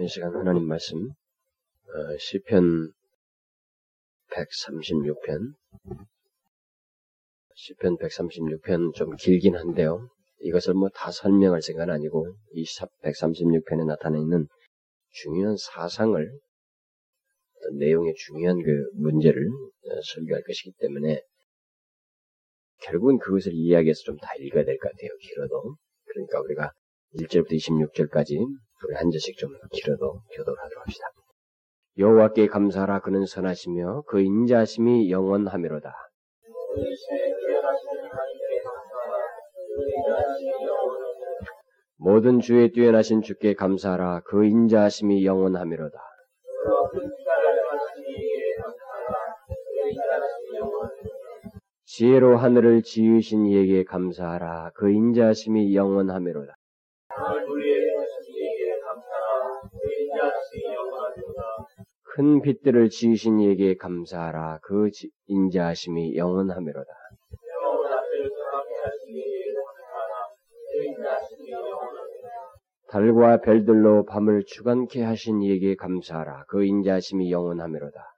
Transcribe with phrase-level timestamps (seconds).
[0.00, 2.90] 이 시간 하나님 말씀 어, 시편
[4.30, 5.54] 136편
[7.54, 10.08] 시편 136편 좀 길긴 한데요.
[10.40, 14.46] 이것을 뭐 다 설명할 생각은 아니고 이 136편에 나타나 있는
[15.10, 16.38] 중요한 사상을
[17.78, 21.20] 내용의 중요한 그 문제를 어, 설교할 것이기 때문에
[22.82, 25.10] 결국은 그것을 이야기해서 좀 다 읽어야 될 것 같아요.
[25.20, 25.76] 길어도.
[26.06, 26.72] 그러니까 우리가
[27.16, 28.38] 1절부터 26절까지
[28.82, 31.06] 우리 한 절씩 좀 길어도 교도를 하도록 합시다.
[31.98, 35.94] 여호와께 감사하라 그는 선하시며 그 인자하심이 영원하미로다.
[41.96, 45.98] 모든 주에 뛰어나신 주께 감사하라 그 인자하심이 영원하미로다.
[51.84, 56.54] 지혜로 하늘을 지으신 이에게 감사하라 그 인자하심이 영원하미로다.
[62.20, 64.90] 큰 빛들을 지으신 이에게 감사하라 그
[65.26, 66.92] 인자하심이 영원하미로다.
[72.90, 78.14] 달과 별들로 밤을 주간케 하신 이에게 감사하라 그 인자하심이 영원하미로다.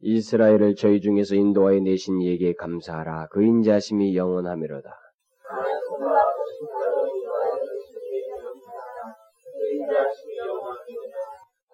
[0.00, 4.98] 이스라엘을 저희 중에서 인도하여 내신 이에게 감사하라 그 인자하심이 영원하미로다.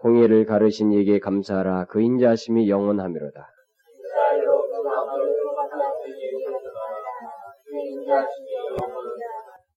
[0.05, 3.49] 홍해를 가르신 이에게 감사하라 그 인자하심이 영원하미로다.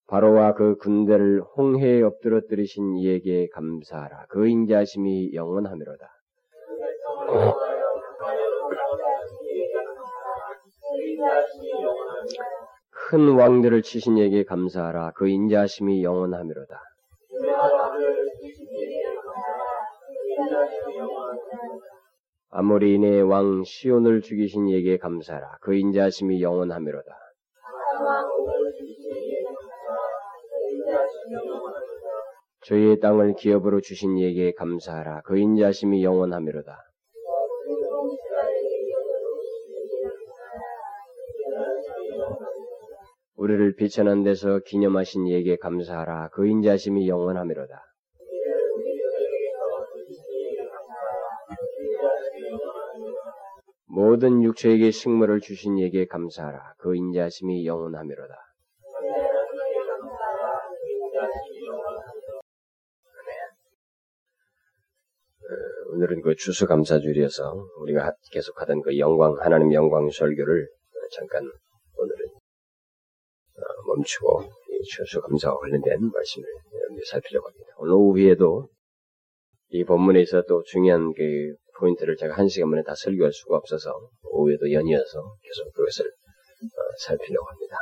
[0.07, 6.07] 바로와 그 군대를 홍해에 엎드러뜨리신 이에게 감사하라 그 인자하심이 영원하미로다.
[12.91, 16.81] 큰 왕들을 치신 이에게 감사하라 그 인자하심이 영원하미로다.
[22.49, 27.11] 아모리인의 왕 시온을 죽이신 이에게 감사하라 그 인자하심이 영원하미로다.
[32.61, 36.77] 저희의 땅을 기업으로 주신 이에게 감사하라 그 인자하심이 영원하미로다.
[43.35, 47.94] 우리를 비천한 데서 기념하신 이에게 감사하라 그 인자심이 영원하미로다.
[53.95, 58.35] 모든 육체에게 식물을 주신 이에게 감사하라 그 인자심이 영원하미로다.
[65.93, 67.53] 오늘은 그 추수 감사주일이어서
[67.83, 70.67] 우리가 계속 하던 그 영광 하나님 영광 설교를
[71.13, 71.49] 잠깐
[71.97, 72.25] 오늘은
[73.87, 74.43] 멈추고
[74.89, 76.45] 추수 감사와 관련된 말씀을
[77.05, 77.69] 살피려고 합니다.
[77.77, 78.67] 오늘 오후에도
[79.69, 83.91] 이 본문에서 또 중요한 그 포인트를 제가 한 시간 만에 다 설교할 수가 없어서
[84.23, 86.11] 오후에도 연이어서 계속 그것을
[86.99, 87.77] 살피려고 합니다.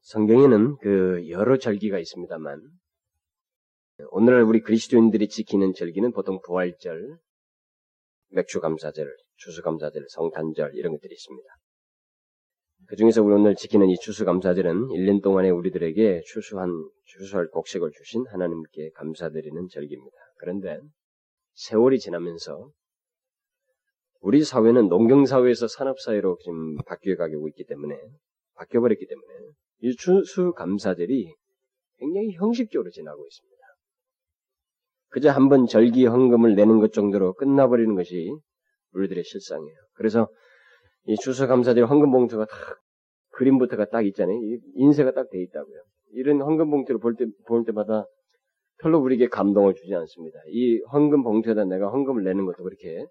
[0.00, 2.60] 성경에는 그 여러 절기가 있습니다만
[4.10, 7.16] 오늘날 우리 그리스도인들이 지키는 절기는 보통 부활절,
[8.30, 11.48] 맥주감사절, 추수감사절, 성탄절 이런 것들이 있습니다.
[12.86, 16.70] 그 중에서 우리 오늘 지키는 이 추수감사절은 1년 동안에 우리들에게 추수한,
[17.04, 20.16] 추수할 곡식을 주신 하나님께 감사드리는 절기입니다.
[20.38, 20.80] 그런데
[21.54, 22.70] 세월이 지나면서
[24.20, 27.98] 우리 사회는 농경 사회에서 산업 사회로 지금 바뀌어 가고 있기 때문에,
[28.54, 29.28] 바뀌어 버렸기 때문에
[29.80, 31.34] 이 추수 감사절이
[31.98, 33.54] 굉장히 형식적으로 지나고 있습니다.
[35.10, 38.34] 그저 한 번 절기 헌금을 내는 것 정도로 끝나버리는 것이
[38.92, 39.76] 우리들의 실상이에요.
[39.94, 40.28] 그래서
[41.06, 42.78] 이 추수 감사절 헌금 봉투가 딱
[43.30, 44.36] 그림부터가 딱 있잖아요.
[44.74, 45.82] 인쇄가 딱 돼 있다고요.
[46.12, 48.06] 이런 헌금 봉투를 볼 때, 볼 때마다
[48.84, 50.38] 별로 우리에게 감동을 주지 않습니다.
[50.48, 53.06] 이 헌금 봉투에다 내가 헌금을 내는 것도 그렇게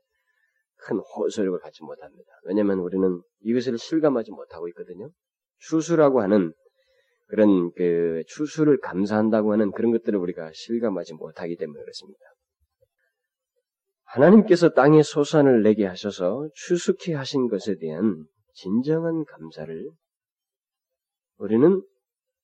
[0.75, 2.29] 큰 호소력을 갖지 못합니다.
[2.45, 5.09] 왜냐하면 우리는 이것을 실감하지 못하고 있거든요.
[5.57, 6.53] 추수라고 하는
[7.25, 12.19] 그런 그 추수를 감사한다고 하는 그런 것들을 우리가 실감하지 못하기 때문에 그렇습니다.
[14.03, 19.89] 하나님께서 땅에 소산을 내게 하셔서 추수케 하신 것에 대한 진정한 감사를
[21.37, 21.81] 우리는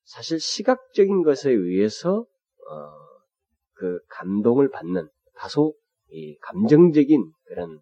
[0.04, 2.26] 사실 시각적인 것에 의해서
[2.72, 2.99] 어,
[3.80, 5.74] 그 감동을 받는 다소
[6.10, 7.80] 이 감정적인 그런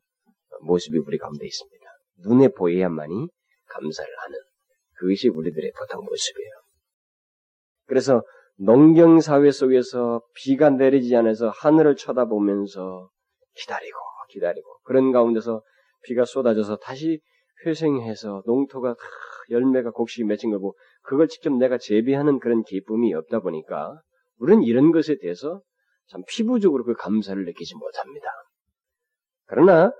[0.61, 1.85] 모습이 우리 가운데 있습니다.
[2.19, 3.27] 눈에 보여야만이
[3.65, 4.39] 감사를 하는
[4.99, 6.51] 그것이 우리들의 보통 모습이에요.
[7.88, 8.21] 그래서
[8.59, 13.09] 농경 사회 속에서 비가 내리지 않아서 하늘을 쳐다보면서
[13.55, 13.97] 기다리고
[14.29, 15.63] 기다리고 그런 가운데서
[16.03, 17.19] 비가 쏟아져서 다시
[17.65, 18.95] 회생해서 농토가
[19.49, 23.99] 열매가 곡식이 맺힌 걸 보고 그걸 직접 내가 재배하는 그런 기쁨이 없다 보니까
[24.38, 25.61] 우리는 이런 것에 대해서
[26.09, 28.27] 참 피부적으로 그 감사를 느끼지 못합니다.
[29.45, 29.92] 그러나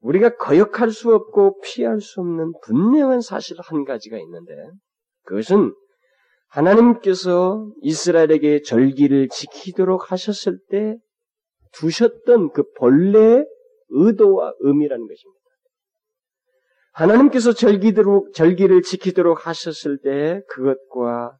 [0.00, 4.52] 우리가 거역할 수 없고 피할 수 없는 분명한 사실 한 가지가 있는데
[5.24, 5.72] 그것은
[6.48, 10.96] 하나님께서 이스라엘에게 절기를 지키도록 하셨을 때
[11.72, 13.46] 두셨던 그 본래의
[13.88, 15.42] 의도와 의미라는 것입니다.
[16.92, 21.38] 하나님께서 절기대로, 절기를 지키도록 하셨을 때 그것과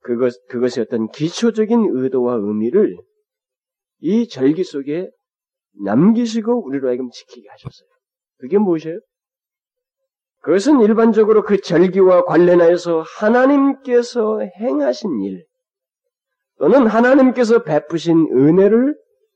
[0.00, 2.96] 그것, 그것의 어떤 기초적인 의도와 의미를
[4.06, 5.08] 이 절기 속에
[5.82, 7.88] 남기시고 우리로 하여금 지키게 하셨어요.
[8.36, 9.00] 그게 무엇이에요?
[10.42, 15.46] 그것은 일반적으로 그 절기와 관련하여서 하나님께서 행하신 일,
[16.58, 18.94] 또는 하나님께서 베푸신 은혜를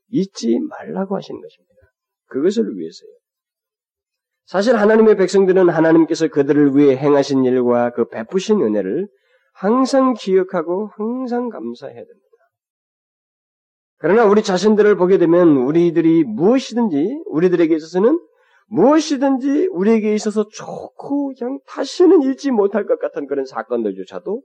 [0.09, 1.73] 잊지 말라고 하시는 것입니다.
[2.27, 3.09] 그것을 위해서요.
[4.45, 9.07] 사실 하나님의 백성들은 하나님께서 그들을 위해 행하신 일과 그 베푸신 은혜를
[9.53, 12.28] 항상 기억하고 항상 감사해야 됩니다.
[13.99, 18.19] 그러나 우리 자신들을 보게 되면 우리들이 무엇이든지 우리들에게 있어서는
[18.67, 24.41] 무엇이든지 우리에게 있어서 좋고 그냥 다시는 잊지 못할 것 같은 그런 사건들조차도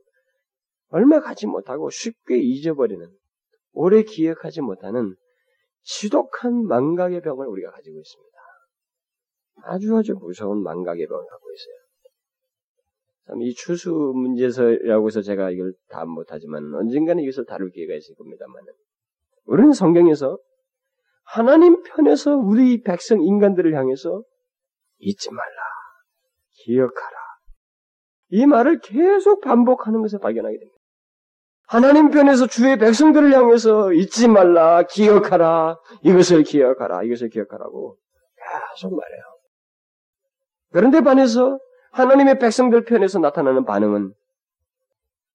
[0.89, 3.07] 얼마 가지 못하고 쉽게 잊어버리는
[3.73, 5.15] 오래 기억하지 못하는
[5.83, 8.39] 지독한 망각의 병을 우리가 가지고 있습니다.
[9.67, 11.75] 아주 아주 무서운 망각의 병을 갖고 있어요.
[13.27, 18.63] 참 이 추수 문제서라고 해서 제가 이걸 다 못하지만 언젠가는 이것을 다룰 기회가 있을 겁니다만
[19.45, 20.39] 우리는 성경에서
[21.25, 24.23] 하나님 편에서 우리 백성 인간들을 향해서
[24.99, 25.63] 잊지 말라,
[26.65, 27.17] 기억하라.
[28.31, 30.79] 이 말을 계속 반복하는 것을 발견하게 됩니다.
[31.67, 37.97] 하나님 편에서 주의 백성들을 향해서 잊지 말라, 기억하라, 이것을 기억하라, 이것을 기억하라고
[38.75, 39.23] 계속 말해요.
[40.73, 41.59] 그런데 반해서
[41.93, 44.13] 하나님의 백성들 편에서 나타나는 반응은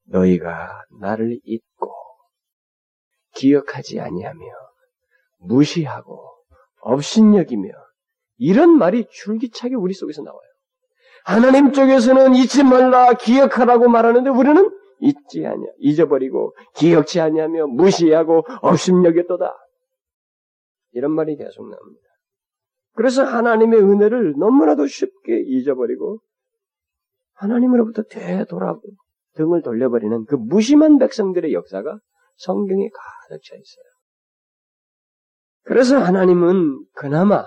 [0.05, 1.98] 너희가 나를 잊고
[3.39, 4.45] 기억하지 아니하며
[5.39, 6.19] 무시하고
[6.81, 7.69] 업신여기며
[8.37, 10.39] 이런 말이 줄기차게 우리 속에서 나와요.
[11.23, 14.69] 하나님 쪽에서는 잊지 말라 기억하라고 말하는데 우리는
[14.99, 19.53] 잊지 아니야 잊어버리고 기억지 아니하며 무시하고 업신여겼도다
[20.91, 22.07] 이런 말이 계속 나옵니다.
[22.93, 26.19] 그래서 하나님의 은혜를 너무나도 쉽게 잊어버리고
[27.35, 28.77] 하나님으로부터 되돌아
[29.35, 31.99] 등을 돌려버리는 그 무심한 백성들의 역사가
[32.39, 33.85] 성경에 가득 차 있어요.
[35.63, 37.45] 그래서 하나님은 그나마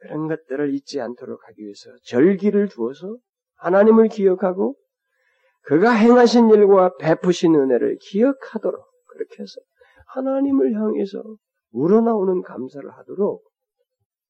[0.00, 3.16] 그런 것들을 잊지 않도록 하기 위해서 절기를 두어서
[3.56, 4.76] 하나님을 기억하고
[5.62, 9.60] 그가 행하신 일과 베푸신 은혜를 기억하도록 그렇게 해서
[10.06, 11.22] 하나님을 향해서
[11.72, 13.42] 우러나오는 감사를 하도록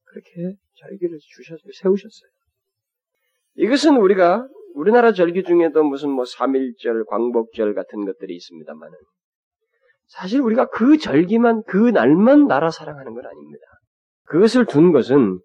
[0.04, 1.70] 그렇게 절기를 주셨어요.
[1.82, 2.30] 세우셨어요.
[3.56, 8.96] 이것은 우리가 우리나라 절기 중에도 무슨 뭐 3일절, 광복절 같은 것들이 있습니다만은
[10.06, 13.64] 사실 우리가 그 절기만, 그 날만 나라 사랑하는 건 아닙니다.
[14.26, 15.40] 그것을 둔 것은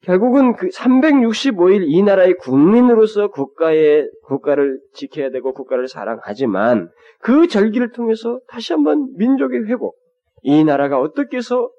[0.00, 6.90] 결국은 그 365일 이 나라의 국민으로서 국가의, 국가를 지켜야 되고 국가를 사랑하지만
[7.20, 9.96] 그 절기를 통해서 다시 한번 민족의 회복,
[10.42, 11.70] 이 나라가 어떻게 해서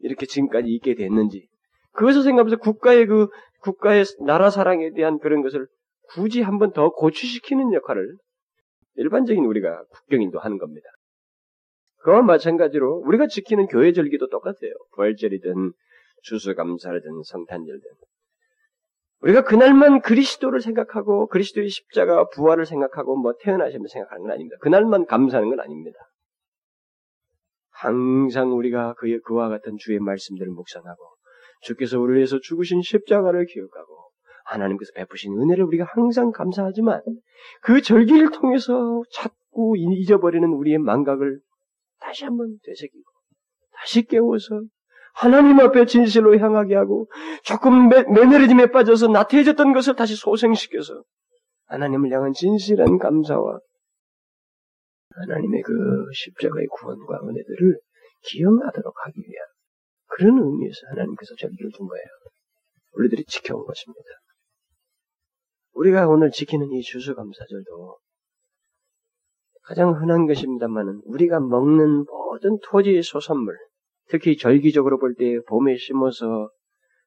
[0.00, 1.46] 이렇게 지금까지 있게 됐는지,
[1.92, 3.28] 그것을 생각하면서 국가의 그,
[3.60, 5.68] 국가의 나라 사랑에 대한 그런 것을
[6.14, 8.16] 굳이 한 번 더 고취시키는 역할을
[8.96, 10.88] 일반적인 우리가 국경인도 하는 겁니다.
[12.02, 14.72] 그와 마찬가지로 우리가 지키는 교회 절기도 똑같아요.
[14.94, 15.72] 부활절이든
[16.22, 17.82] 주수감사든 성탄절든
[19.20, 24.56] 우리가 그날만 그리스도를 생각하고 그리스도의 십자가 부활을 생각하고 뭐 태어나시면 생각하는 건 아닙니다.
[24.60, 25.98] 그날만 감사하는 건 아닙니다.
[27.70, 31.02] 항상 우리가 그의 그와 같은 주의 말씀들을 묵상하고
[31.62, 34.09] 주께서 우리를 위해서 죽으신 십자가를 기억하고
[34.50, 37.00] 하나님께서 베푸신 은혜를 우리가 항상 감사하지만
[37.62, 41.40] 그 절기를 통해서 찾고 잊어버리는 우리의 망각을
[42.00, 43.10] 다시 한번 되새기고
[43.72, 44.62] 다시 깨워서
[45.14, 47.10] 하나님 앞에 진실로 향하게 하고
[47.44, 51.02] 조금 매, 매너리즘에 빠져서 나태해졌던 것을 다시 소생시켜서
[51.66, 53.58] 하나님을 향한 진실한 감사와
[55.14, 55.72] 하나님의 그
[56.14, 57.78] 십자가의 구원과 은혜들을
[58.22, 59.46] 기억나도록 하기 위한
[60.06, 62.04] 그런 의미에서 하나님께서 절기를 준 거예요.
[62.92, 64.19] 우리들이 지켜온 것입니다.
[65.80, 67.98] 우리가 오늘 지키는 이 주수감사절도
[69.62, 73.56] 가장 흔한 것입니다만은 우리가 먹는 모든 토지의 소산물,
[74.08, 76.50] 특히 절기적으로 볼 때 봄에 심어서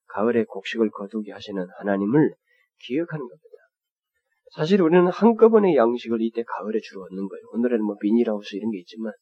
[0.08, 2.34] 가을에 곡식을 거두게 하시는 하나님을
[2.80, 3.48] 기억하는 겁니다.
[4.56, 7.44] 사실 우리는 한꺼번에 양식을 이때 가을에 주로 얻는 거예요.
[7.54, 9.14] 오늘에는 뭐 비닐하우스 이런 게 있지만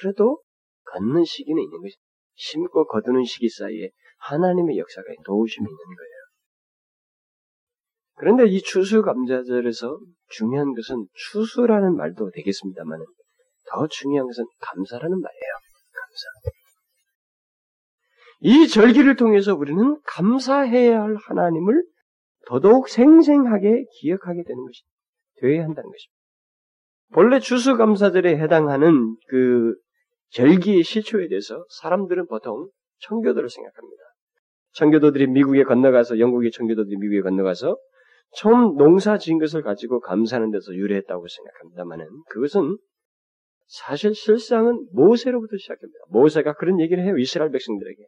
[0.00, 0.42] 그래도
[0.92, 1.96] 걷는 시기는 있는 것이
[2.34, 6.11] 심고 거두는 시기 사이에 하나님의 역사가 도우심이 있는 거예요.
[8.16, 12.98] 그런데 이 추수감자절에서 중요한 것은 추수라는 말도 되겠습니다만
[13.70, 15.52] 더 중요한 것은 감사라는 말이에요.
[15.94, 16.62] 감사.
[18.40, 21.84] 이 절기를 통해서 우리는 감사해야 할 하나님을
[22.46, 24.82] 더더욱 생생하게 기억하게 되는 것이
[25.40, 26.22] 되어야 한다는 것입니다.
[27.12, 29.74] 본래 추수감사절에 해당하는 그
[30.30, 32.68] 절기의 시초에 대해서 사람들은 보통
[33.00, 34.02] 청교도를 생각합니다.
[34.72, 37.76] 청교도들이 미국에 건너가서 영국의 청교도들이 미국에 건너가서
[38.34, 42.78] 처음 농사 지은 것을 가지고 감사하는 데서 유래했다고 생각합니다만은 그것은
[43.66, 45.98] 사실 실상은 모세로부터 시작합니다.
[46.10, 47.16] 모세가 그런 얘기를 해요.
[47.16, 48.06] 이스라엘 백성들에게.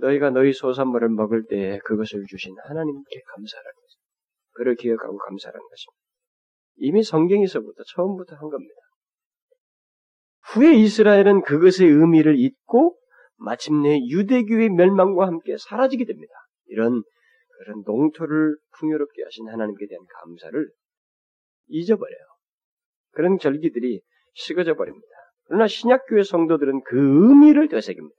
[0.00, 3.98] 너희가 너희 소산물을 먹을 때 그것을 주신 하나님께 감사하라는 거죠.
[4.52, 5.98] 그를 기억하고 감사하는 것입니다.
[6.76, 8.74] 이미 성경에서부터 처음부터 한 겁니다.
[10.52, 12.96] 후에 이스라엘은 그것의 의미를 잊고
[13.36, 16.32] 마침내 유대교의 멸망과 함께 사라지게 됩니다.
[16.66, 17.02] 이런
[17.58, 20.68] 그런 농토를 풍요롭게 하신 하나님께 대한 감사를
[21.68, 22.18] 잊어버려요.
[23.12, 24.00] 그런 절기들이
[24.34, 25.06] 식어져 버립니다.
[25.44, 28.14] 그러나 신약교회 성도들은 그 의미를 되새깁니다.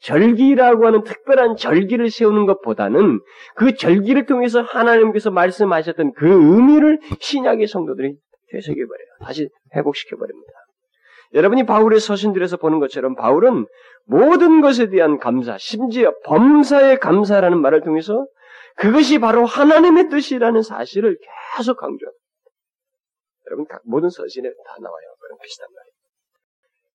[0.00, 3.20] 절기라고 하는 특별한 절기를 세우는 것보다는
[3.56, 8.14] 그 절기를 통해서 하나님께서 말씀하셨던 그 의미를 신약의 성도들이
[8.50, 9.08] 되새겨버려요.
[9.22, 10.52] 다시 회복시켜버립니다.
[11.32, 13.66] 여러분이 바울의 서신들에서 보는 것처럼 바울은
[14.06, 18.26] 모든 것에 대한 감사, 심지어 범사의 감사라는 말을 통해서
[18.76, 21.16] 그것이 바로 하나님의 뜻이라는 사실을
[21.56, 22.24] 계속 강조합니다.
[23.46, 25.14] 여러분, 각 모든 서신에 다 나와요.
[25.20, 25.94] 그런 비슷한 말이에요.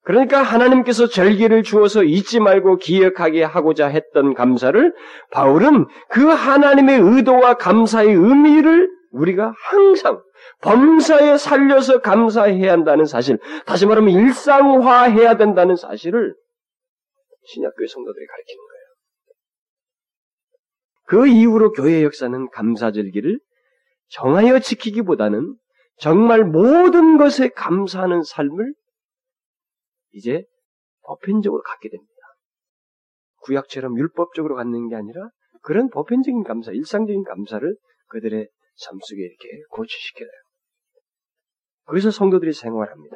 [0.04, 4.94] 그러니까 하나님께서 절기를 주어서 잊지 말고 기억하게 하고자 했던 감사를
[5.32, 10.22] 바울은 그 하나님의 의도와 감사의 의미를 우리가 항상
[10.62, 16.36] 범사에 살려서 감사해야 한다는 사실, 다시 말하면 일상화해야 된다는 사실을
[17.46, 18.69] 신약교회 성도들이 가르치는.
[21.10, 23.40] 그 이후로 교회 역사는 감사절기를
[24.10, 25.56] 정하여 지키기보다는
[25.98, 28.76] 정말 모든 것에 감사하는 삶을
[30.12, 30.44] 이제
[31.02, 32.14] 보편적으로 갖게 됩니다.
[33.42, 35.30] 구약처럼 율법적으로 갖는 게 아니라
[35.64, 37.76] 그런 보편적인 감사, 일상적인 감사를
[38.10, 40.30] 그들의 삶 속에 이렇게 고취시켜요.
[41.86, 43.16] 거기서 성도들이 생활합니다.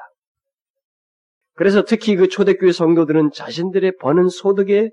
[1.54, 4.90] 그래서 특히 그 초대교회 성도들은 자신들의 버는 소득의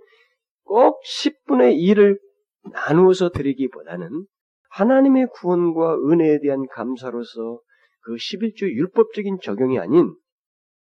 [0.65, 2.19] 꼭 10분의 1을
[2.63, 4.27] 나누어서 드리기보다는
[4.71, 7.61] 하나님의 구원과 은혜에 대한 감사로서
[8.03, 10.15] 그 11조 율법적인 적용이 아닌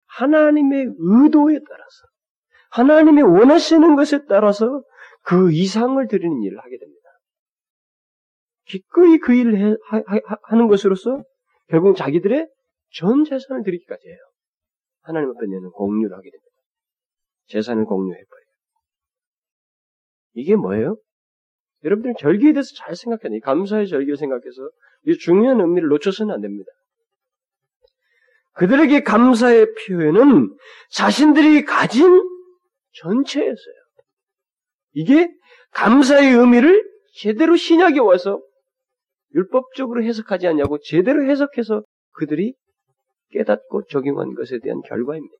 [0.07, 2.07] 하나님의 의도에 따라서
[2.71, 4.83] 하나님의 원하시는 것에 따라서
[5.24, 7.00] 그 이상을 드리는 일을 하게 됩니다.
[8.65, 10.03] 기꺼이 그 일을 해, 하,
[10.43, 11.24] 하는 것으로서
[11.67, 12.48] 결국 자기들의
[12.91, 14.17] 전 재산을 드리기까지 해요.
[15.01, 16.50] 하나님 앞에 내는 공유를 하게 됩니다.
[17.48, 18.45] 재산을 공유해버려요.
[20.33, 20.98] 이게 뭐예요?
[21.83, 23.39] 여러분들 절기에 대해서 잘 생각해야 돼요.
[23.43, 24.69] 감사의 절기를 생각해서
[25.05, 26.69] 이 중요한 의미를 놓쳐서는 안 됩니다.
[28.53, 30.53] 그들에게 감사의 표현은
[30.91, 32.05] 자신들이 가진
[32.91, 33.75] 전체였어요.
[34.93, 35.29] 이게
[35.71, 36.83] 감사의 의미를
[37.15, 38.41] 제대로 신약에 와서
[39.33, 41.83] 율법적으로 해석하지 않냐고 제대로 해석해서
[42.13, 42.55] 그들이
[43.31, 45.38] 깨닫고 적용한 것에 대한 결과입니다.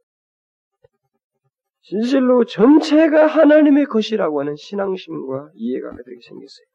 [1.82, 6.66] 진실로 전체가 하나님의 것이라고 하는 신앙심과 이해가 그들에게 생겼어요.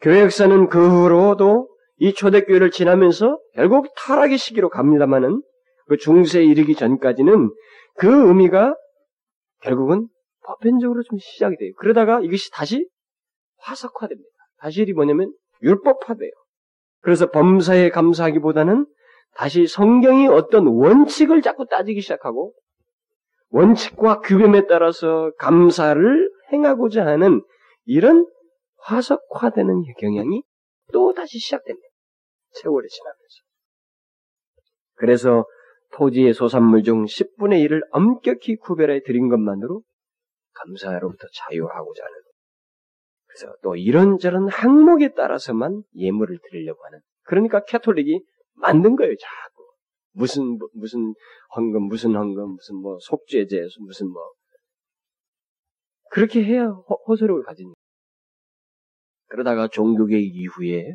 [0.00, 5.42] 교회 역사는 그 후로도 이 초대교회를 지나면서 결국 타락의 시기로 갑니다만은
[5.86, 7.50] 그 중세에 이르기 전까지는
[7.96, 8.74] 그 의미가
[9.62, 10.08] 결국은
[10.46, 11.72] 보편적으로 좀 시작이 돼요.
[11.78, 12.86] 그러다가 이것이 다시
[13.58, 14.28] 화석화됩니다.
[14.60, 15.32] 사실이 뭐냐면
[15.62, 16.30] 율법화돼요.
[17.00, 18.86] 그래서 범사에 감사하기보다는
[19.36, 22.52] 다시 성경이 어떤 원칙을 자꾸 따지기 시작하고
[23.54, 27.40] 원칙과 규범에 따라서 감사를 행하고자 하는
[27.84, 28.26] 이런
[28.78, 30.42] 화석화되는 경향이
[30.92, 31.86] 또 다시 시작됩니다.
[32.50, 33.42] 세월이 지나면서.
[34.96, 35.44] 그래서
[35.92, 39.82] 토지의 소산물 중 10분의 1을 엄격히 구별해 드린 것만으로
[40.54, 42.16] 감사로부터 자유하고자 하는.
[43.26, 46.98] 그래서 또 이런저런 항목에 따라서만 예물을 드리려고 하는.
[47.22, 48.20] 그러니까 캐톨릭이
[48.54, 49.53] 만든 거예요, 자꾸.
[50.14, 51.14] 무슨, 무슨
[51.54, 54.32] 헌금, 무슨 헌금, 무슨 뭐 속죄제, 무슨 뭐.
[56.10, 57.74] 그렇게 해야 호, 소력을 가진.
[59.26, 60.94] 그러다가 종교개혁 이후에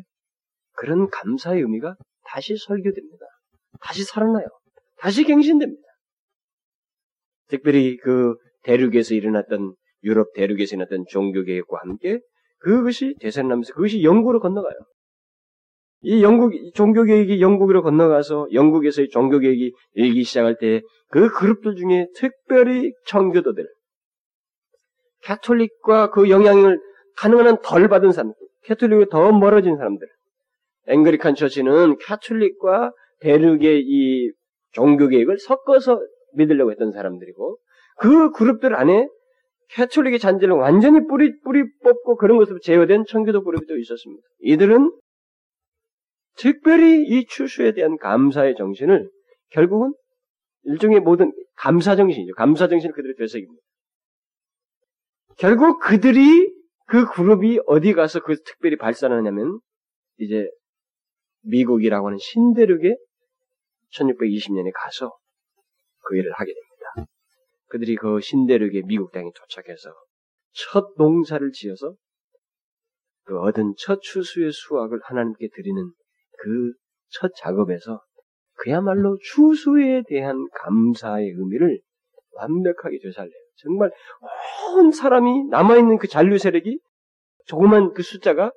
[0.72, 3.26] 그런 감사의 의미가 다시 설교됩니다.
[3.80, 4.46] 다시 살아나요.
[4.98, 5.82] 다시 갱신됩니다.
[7.48, 9.74] 특별히 그 대륙에서 일어났던
[10.04, 12.20] 유럽 대륙에서 일어났던 종교개혁과 함께
[12.60, 14.74] 그것이 대선나면서 그것이 영국으로 건너가요.
[16.02, 20.80] 이 영국 종교개혁이 영국으로 건너가서 영국에서의 종교개혁이 일기 시작할 때
[21.10, 23.66] 그 그룹들 중에 특별히 청교도들,
[25.22, 26.80] 캐톨릭과 그 영향을
[27.16, 30.06] 가능한 한덜 받은 사람들, 캐톨릭에 더 멀어진 사람들,
[30.86, 34.30] 앵그리칸 처치는 카톨릭과 베르의 이
[34.72, 36.00] 종교 계획을 섞어서
[36.34, 37.58] 믿으려고 했던 사람들이고
[37.98, 39.08] 그 그룹들 안에
[39.70, 44.22] 캐톨릭의 잔재를 완전히 뿌리 뿌리 뽑고 그런 것으로 제어된 청교도 그룹이 또 있었습니다.
[44.40, 44.92] 이들은
[46.40, 49.10] 특별히 이 추수에 대한 감사의 정신을
[49.50, 49.92] 결국은
[50.62, 52.34] 일종의 모든 감사 정신이죠.
[52.34, 53.62] 감사 정신을 그들의 되새깁니다.
[55.36, 56.50] 결국 그들이
[56.86, 59.60] 그 그룹이 어디 가서 그 특별히 발산하냐면
[60.18, 60.48] 이제
[61.42, 62.96] 미국이라고 하는 신대륙에
[63.92, 65.16] 1620년에 가서
[66.04, 67.12] 그 일을 하게 됩니다.
[67.68, 69.90] 그들이 그 신대륙의 미국 땅에 도착해서
[70.52, 71.94] 첫 농사를 지어서
[73.24, 75.92] 그 얻은 첫 추수의 수확을 하나님께 드리는
[76.42, 76.80] 그
[77.10, 78.00] 첫 작업에서
[78.58, 81.80] 그야말로 추수에 대한 감사의 의미를
[82.32, 83.32] 완벽하게 되살려요.
[83.56, 83.90] 정말
[84.76, 86.78] 온 사람이 남아있는 그 잔류 세력이
[87.46, 88.52] 조그만 그 숫자가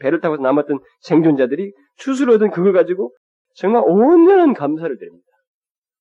[0.00, 3.14] 배를 타고 남았던 생존자들이 추수를 얻은 그걸 가지고
[3.54, 5.26] 정말 온전한 감사를 드립니다.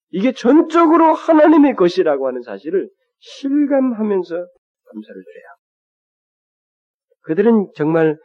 [0.10, 2.89] 이게 전적으로 하나님의 것이라고 하는 사실을
[3.20, 5.48] 실감하면서 감사를 드려요.
[7.24, 8.17] 그들은 정말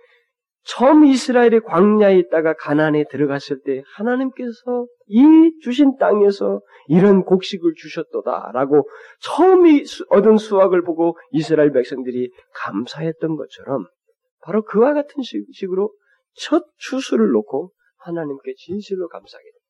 [0.64, 8.88] 처음 이스라엘의 광야에 있다가 가난에 들어갔을 때 하나님께서 이 주신 땅에서 이런 곡식을 주셨도다라고
[9.20, 9.64] 처음
[10.10, 13.86] 얻은 수확을 보고 이스라엘 백성들이 감사했던 것처럼
[14.42, 15.92] 바로 그와 같은 식으로
[16.34, 19.62] 첫 추수를 놓고 하나님께 진실로 감사하게 됩니다.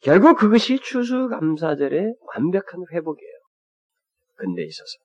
[0.00, 3.32] 결국 그것이 추수 감사절의 완벽한 회복이에요.
[4.36, 4.98] 근데 있어서.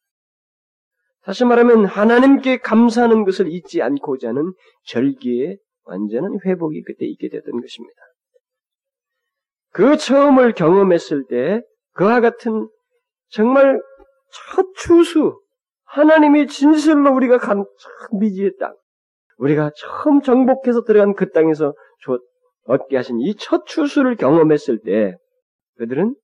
[1.27, 4.53] 다시 말하면 하나님께 감사하는 것을 잊지 않고자 하는
[4.86, 8.01] 절기의 완전한 회복이 그때 있게 됐던 것입니다.
[9.72, 12.69] 그 처음을 경험했을 때 그와 같은
[13.27, 13.77] 정말
[14.53, 15.38] 첫 추수,
[15.84, 17.65] 하나님이 진실로 우리가 간
[18.17, 18.74] 미지의 땅,
[19.38, 21.74] 우리가 처음 정복해서 들어간 그 땅에서
[22.67, 25.17] 얻게 하신 이 첫 추수를 경험했을 때
[25.75, 26.15] 그들은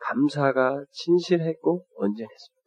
[0.00, 2.57] 감사가 진실했고 온전했습니다.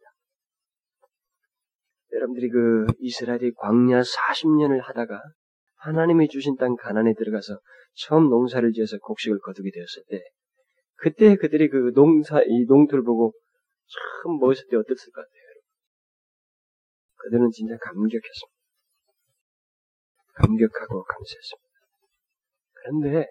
[2.12, 5.20] 여러분들이 그 이스라엘이 광야 40년을 하다가
[5.76, 7.58] 하나님이 주신 땅 가난에 들어가서
[7.94, 10.22] 처음 농사를 지어서 곡식을 거두게 되었을 때
[10.96, 13.32] 그때 그들이 그 농사 이 농토를 보고
[14.22, 15.42] 참 멋있을 때 어땠을 것 같아요.
[17.16, 18.62] 그들은 진짜 감격했습니다.
[20.34, 21.68] 감격하고 감사했습니다.
[22.74, 23.26] 그런데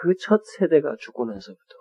[0.00, 1.74] 그 첫 세대가 죽고 나서부터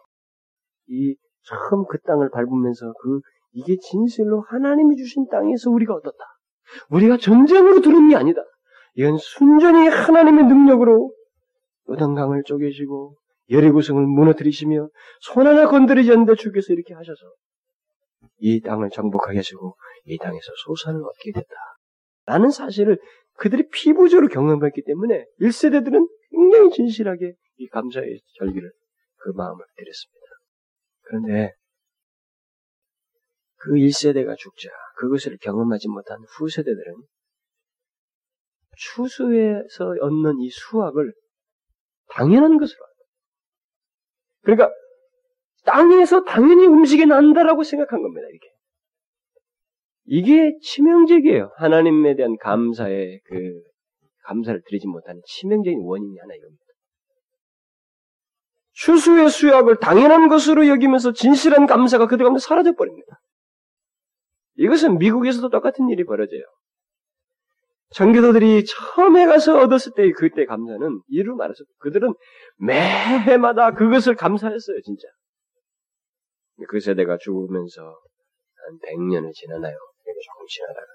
[0.87, 6.17] 이 처음 그 땅을 밟으면서 그 이게 진실로 하나님이 주신 땅에서 우리가 얻었다.
[6.89, 8.41] 우리가 전쟁으로 들은 게 아니다.
[8.95, 11.13] 이건 순전히 하나님의 능력으로
[11.89, 13.15] 요단강을 쪼개시고
[13.49, 14.89] 여리고성을 무너뜨리시며
[15.21, 17.19] 손 하나 건드리지 않는데 주께서 이렇게 하셔서
[18.37, 21.55] 이 땅을 정복하게 하시고 이 땅에서 소산을 얻게 됐다.
[22.25, 22.99] 라는 사실을
[23.37, 28.71] 그들이 피부적으로 경험했기 때문에 1세대들은 굉장히 진실하게 이 감사의 절기를
[29.17, 30.19] 그 마음을 드렸습니다.
[31.01, 31.53] 그런데
[33.59, 36.95] 그 1세대가 죽자 그것을 경험하지 못한 후세대들은
[38.77, 41.13] 추수에서 얻는 이 수확을
[42.09, 42.79] 당연한 것으로
[44.41, 44.71] 그러니까
[45.65, 48.27] 땅에서 당연히 음식이 난다라고 생각한 겁니다.
[48.29, 48.47] 이렇게
[50.05, 51.51] 이게 치명적이에요.
[51.57, 53.61] 하나님에 대한 감사의 그
[54.23, 56.63] 감사를 드리지 못하는 치명적인 원인이 하나 이겁니다.
[58.71, 63.19] 추수의 수약을 당연한 것으로 여기면서 진실한 감사가 그들 가운데 사라져 버립니다.
[64.59, 66.41] 이것은 미국에서도 똑같은 일이 벌어져요.
[67.91, 72.13] 전교도들이 처음에 가서 얻었을 때 그때 감사는 이루 말해서 그들은
[72.59, 75.07] 매해마다 그것을 감사했어요, 진짜.
[76.67, 79.75] 그 세대가 죽으면서 한 100년을 지나나요?
[80.25, 80.87] 조금 지나다가.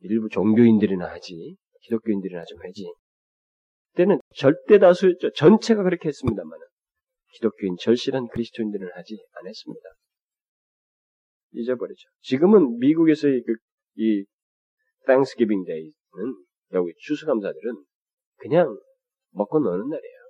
[0.00, 2.92] 일부 종교인들이나 하지, 기독교인들이나 좀 하지.
[3.92, 5.32] 그때는 절대 다수였죠.
[5.32, 6.58] 전체가 그렇게 했습니다만
[7.34, 9.88] 기독교인 절실한 그리스도인들은 하지 않았습니다.
[11.52, 12.08] 잊어버리죠.
[12.20, 13.54] 지금은 미국에서의 그,
[13.96, 14.24] 이
[15.06, 16.36] Thanksgiving Day는
[16.72, 17.84] 여기 추수감사들은
[18.36, 18.78] 그냥
[19.32, 20.20] 먹고 노는 날이에요.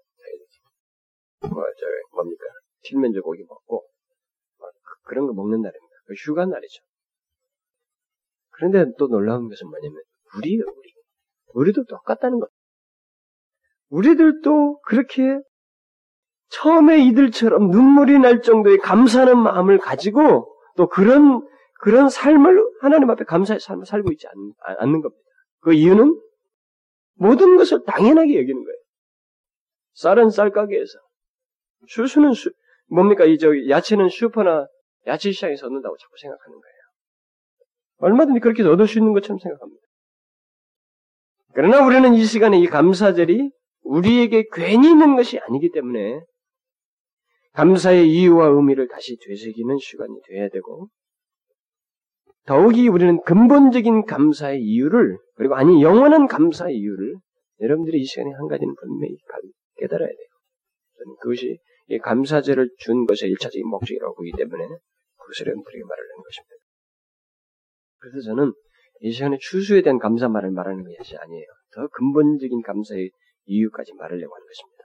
[1.42, 2.44] 뭐, 저, 뭡니까?
[2.82, 3.86] 칠면조 고기 먹고,
[5.04, 5.94] 그런 거 먹는 날입니다.
[6.06, 6.82] 그 휴가 날이죠.
[8.50, 10.02] 그런데 또 놀라운 것은 뭐냐면,
[10.36, 10.92] 우리예요, 우리.
[11.54, 12.50] 우리도 똑같다는 것.
[13.88, 15.40] 우리들도 그렇게
[16.50, 23.60] 처음에 이들처럼 눈물이 날 정도의 감사하는 마음을 가지고 또 그런 그런 삶을 하나님 앞에 감사의
[23.60, 24.32] 삶을 살고 있지 않,
[24.78, 25.22] 않는 겁니다.
[25.60, 26.18] 그 이유는
[27.16, 28.78] 모든 것을 당연하게 여기는 거예요.
[29.92, 30.98] 쌀은 쌀가게에서
[31.86, 32.50] 수수는 수,
[32.88, 34.66] 뭡니까 이 저 야채는 슈퍼나
[35.06, 36.74] 야채 시장에서 얻는다고 자꾸 생각하는 거예요.
[37.98, 39.82] 얼마든지 그렇게 얻을 수 있는 것처럼 생각합니다.
[41.52, 43.50] 그러나 우리는 이 시간에 이 감사절이
[43.82, 46.22] 우리에게 괜히 있는 것이 아니기 때문에
[47.52, 50.88] 감사의 이유와 의미를 다시 되새기는 시간이 돼야 되고
[52.46, 57.16] 더욱이 우리는 근본적인 감사의 이유를 그리고 아니 영원한 감사의 이유를
[57.60, 59.16] 여러분들이 이 시간에 한 가지는 분명히
[59.76, 60.28] 깨달아야 돼요.
[60.98, 61.58] 저는 그것이
[62.02, 64.64] 감사제를 준 것의 일차적인 목적이라고 보기 때문에
[65.18, 66.54] 그것을 여러분들에게 말을 하는 것입니다.
[67.98, 68.52] 그래서 저는
[69.00, 71.46] 이 시간에 추수에 대한 감사 말을 말하는 것이 아니에요.
[71.74, 73.10] 더 근본적인 감사의
[73.46, 74.79] 이유까지 말하려고 하는 것입니다.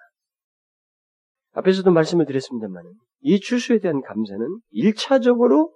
[1.56, 2.84] 앞에서도 말씀을 드렸습니다만
[3.22, 5.74] 이 추수에 대한 감사는 일차적으로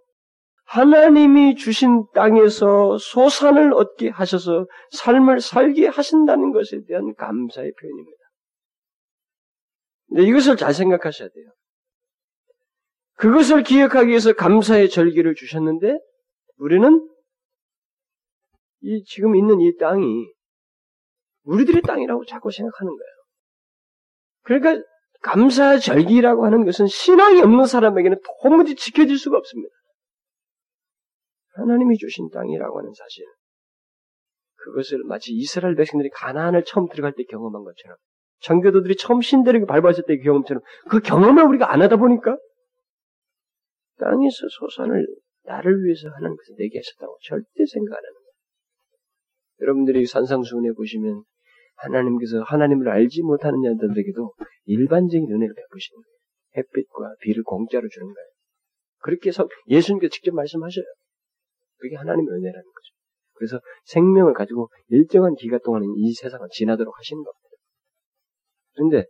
[0.65, 8.19] 하나님이 주신 땅에서 소산을 얻게 하셔서 삶을 살게 하신다는 것에 대한 감사의 표현입니다.
[10.29, 11.45] 이것을 잘 생각하셔야 돼요.
[13.15, 15.97] 그것을 기억하기 위해서 감사의 절기를 주셨는데
[16.57, 17.09] 우리는
[18.81, 20.27] 이 지금 있는 이 땅이
[21.43, 23.13] 우리들의 땅이라고 자꾸 생각하는 거예요.
[24.43, 24.87] 그러니까
[25.21, 29.73] 감사 절기라고 하는 것은 신앙이 없는 사람에게는 도무지 지켜질 수가 없습니다.
[31.55, 33.25] 하나님이 주신 땅이라고 하는 사실.
[34.55, 37.97] 그것을 마치 이스라엘 백성들이 가나안을 처음 들어갈 때 경험한 것처럼
[38.41, 42.37] 정교도들이 처음 신대를 밟았을 때 경험처럼 그 경험을 우리가 안 하다 보니까
[43.99, 45.05] 땅에서 소산을
[45.43, 48.29] 나를 위해서 하는 것을 내게 하셨다고 절대 생각 안 거예요.
[49.61, 51.23] 여러분들이 산상수훈에 보시면
[51.81, 54.33] 하나님께서 하나님을 알지 못하는 자들에게도
[54.65, 56.19] 일반적인 은혜를 베푸시는 거예요.
[56.57, 58.29] 햇빛과 비를 공짜로 주는 거예요.
[58.99, 60.85] 그렇게 해서 예수님께서 직접 말씀하셔요.
[61.77, 62.99] 그게 하나님의 은혜라는 거죠.
[63.33, 67.39] 그래서 생명을 가지고 일정한 기간 동안은 이 세상을 지나도록 하시는 겁니다.
[68.73, 69.05] 그런데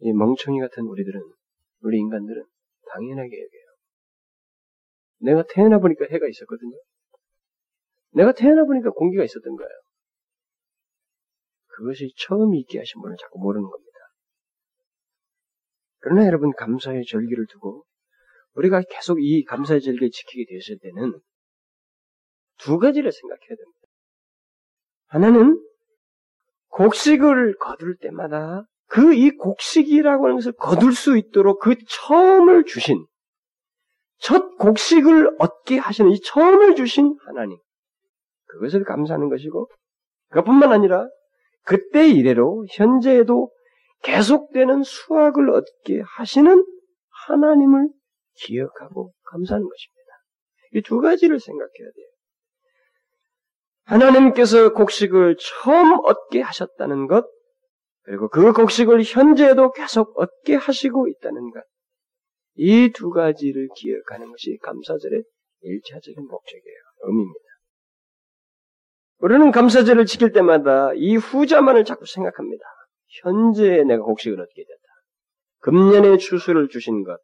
[0.00, 1.20] 이 멍청이 같은 우리들은
[1.82, 2.44] 우리 인간들은
[2.90, 3.64] 당연하게 여겨요.
[5.20, 6.76] 내가 태어나 보니까 해가 있었거든요.
[8.12, 9.70] 내가 태어나 보니까 공기가 있었던 거예요.
[11.76, 13.98] 그것이 처음 있게 하신 분을 자꾸 모르는 겁니다.
[16.00, 17.84] 그러나 여러분 감사의 절기를 두고
[18.54, 21.20] 우리가 계속 이 감사의 절기를 지키게 되었을 때는
[22.58, 23.80] 두 가지를 생각해야 됩니다.
[25.06, 25.60] 하나는
[26.68, 33.04] 곡식을 거둘 때마다 그 이 곡식이라고 하는 것을 거둘 수 있도록 그 처음을 주신
[34.18, 37.58] 첫 곡식을 얻게 하시는 이 처음을 주신 하나님
[38.46, 39.68] 그것을 감사하는 것이고
[40.28, 41.08] 그것뿐만 아니라
[41.64, 43.50] 그때 이래로 현재에도
[44.02, 46.64] 계속되는 수확을 얻게 하시는
[47.26, 47.88] 하나님을
[48.34, 50.04] 기억하고 감사하는 것입니다.
[50.74, 52.06] 이 두 가지를 생각해야 돼요.
[53.84, 57.26] 하나님께서 곡식을 처음 얻게 하셨다는 것,
[58.02, 61.62] 그리고 그 곡식을 현재에도 계속 얻게 하시고 있다는 것,
[62.56, 65.22] 이 두 가지를 기억하는 것이 감사절의
[65.62, 66.78] 일차적인 목적이에요.
[67.02, 67.43] 의미입니다.
[69.24, 72.62] 우리는 감사절을 지킬 때마다 이 후자만을 자꾸 생각합니다.
[73.22, 74.82] 현재에 내가 곡식을 얻게 됐다.
[75.60, 77.18] 금년에 추수를 주신 것.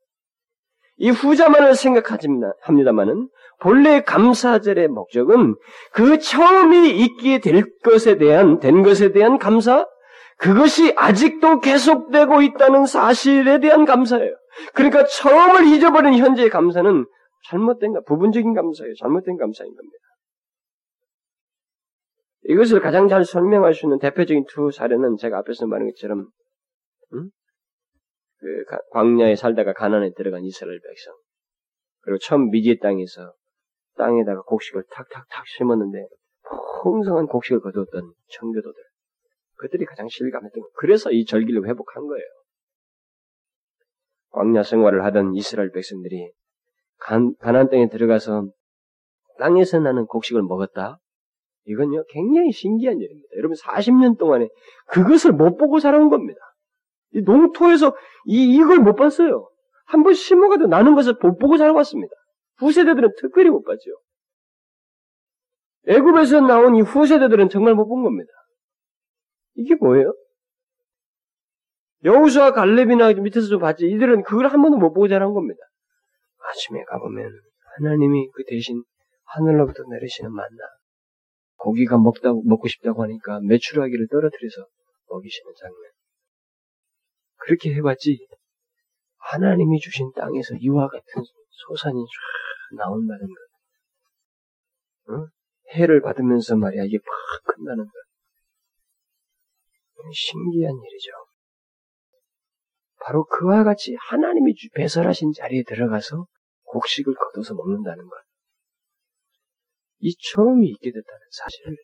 [0.97, 3.29] 이 후자만을 생각합니다만은
[3.61, 5.57] 본래 감사절의 목적은
[5.93, 9.85] 그 처음이 있게 될 것에 대한 된 것에 대한 감사,
[10.39, 14.33] 그것이 아직도 계속되고 있다는 사실에 대한 감사예요.
[14.73, 17.05] 그러니까 처음을 잊어버린 현재의 감사는
[17.51, 18.95] 잘못된 부분적인 감사예요.
[18.95, 20.10] 잘못된 감사인 겁니다.
[22.51, 26.29] 이것을 가장 잘 설명할 수 있는 대표적인 두 사례는 제가 앞에서 말한 것처럼
[27.15, 27.31] 음?
[28.39, 31.15] 그 광야에 살다가 가난에 들어간 이스라엘 백성
[32.01, 33.35] 그리고 처음 미지의 땅에서
[33.97, 36.09] 땅에다가 곡식을 탁탁탁 심었는데
[36.83, 38.91] 풍성한 곡식을 거두었던 청교도들
[39.61, 40.69] 그들이 가장 실감했던 거.
[40.75, 42.25] 그래서 이 절기를 회복한 거예요.
[44.31, 46.33] 광야 생활을 하던 이스라엘 백성들이
[46.99, 48.49] 간, 가난 땅에 들어가서
[49.39, 50.99] 땅에서 나는 곡식을 먹었다.
[51.67, 53.29] 이건요, 굉장히 신기한 일입니다.
[53.37, 54.49] 여러분, 40년 동안에
[54.89, 56.41] 그것을 못 보고 살아온 겁니다.
[57.13, 57.95] 이 농토에서
[58.27, 59.49] 이, 이걸 못 봤어요.
[59.87, 62.13] 한 번 심어가 도 나는 것을 못 보고 살아왔습니다.
[62.59, 63.91] 후세대들은 특별히 못 봤죠.
[65.89, 68.31] 애굽에서 나온 이 후세대들은 정말 못 본 겁니다.
[69.55, 70.15] 이게 뭐예요?
[72.05, 73.87] 여우수와 갈렙이나 밑에서 좀 봤지.
[73.91, 75.61] 이들은 그걸 한 번도 못 보고 자란 겁니다.
[76.51, 77.31] 아침에 가보면
[77.77, 78.83] 하나님이 그 대신
[79.25, 80.49] 하늘로부터 내리시는 만나
[81.61, 84.67] 고기가 먹다 먹고 싶다고 하니까 매출하기를 떨어뜨려서
[85.11, 85.91] 먹이시는 장면.
[87.37, 88.27] 그렇게 해봤지.
[89.19, 95.13] 하나님이 주신 땅에서 이와 같은 소산이 쫙 나온다는 것.
[95.13, 95.29] 어?
[95.75, 97.93] 해를 받으면서 말이야 이게 팍 끝나는 것.
[100.13, 101.11] 신기한 일이죠.
[103.05, 106.27] 바로 그와 같이 하나님이 배설하신 자리에 들어가서
[106.65, 108.30] 곡식을 거둬서 먹는다는 것.
[110.01, 111.77] 이 처음이 있게 됐다는 사실을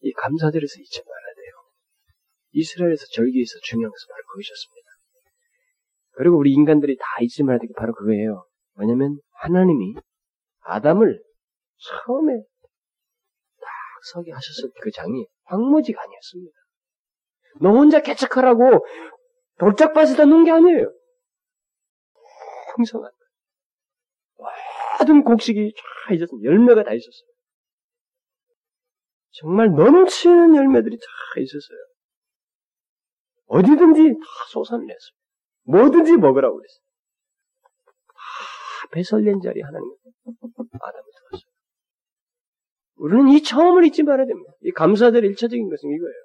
[0.00, 1.52] 이 감사절에서 잊지 말아야 돼요.
[2.52, 4.88] 이스라엘에서 절기에서 중요한 것은 바로 그것이었습니다.
[6.16, 8.46] 그리고 우리 인간들이 다 잊지 말아야 될 게 바로 그거예요.
[8.76, 9.94] 왜냐면 하나님이
[10.60, 11.20] 아담을
[11.76, 12.32] 처음에
[13.60, 13.68] 딱
[14.12, 16.56] 서게 하셨을 때그 장이 황무지가 아니었습니다.
[17.60, 18.84] 너 혼자 개척하라고
[19.58, 20.92] 돌짝밭에다 놓은 게 아니에요.
[22.74, 23.10] 풍성한
[24.98, 26.42] 모든 곡식이 쫙 있었어요.
[26.42, 27.28] 열매가 다 있었어요.
[29.32, 31.06] 정말 넘치는 열매들이 다
[31.40, 31.78] 있었어요.
[33.46, 35.24] 어디든지 다 솟아냈습니다.
[35.66, 36.80] 뭐든지 먹으라고 그랬어요.
[38.06, 39.90] 다 배설된 자리 하나님
[40.24, 41.54] 아담을 두었어요.
[42.96, 44.52] 우리는 이 처음을 잊지 말아야 됩니다.
[44.62, 46.24] 이 감사될 일차적인 것은 이거예요.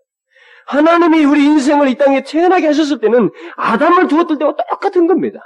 [0.68, 5.42] 하나님이 우리 인생을 이 땅에 태어나게 하셨을 때는 아담을 두었을 때와 똑같은 겁니다.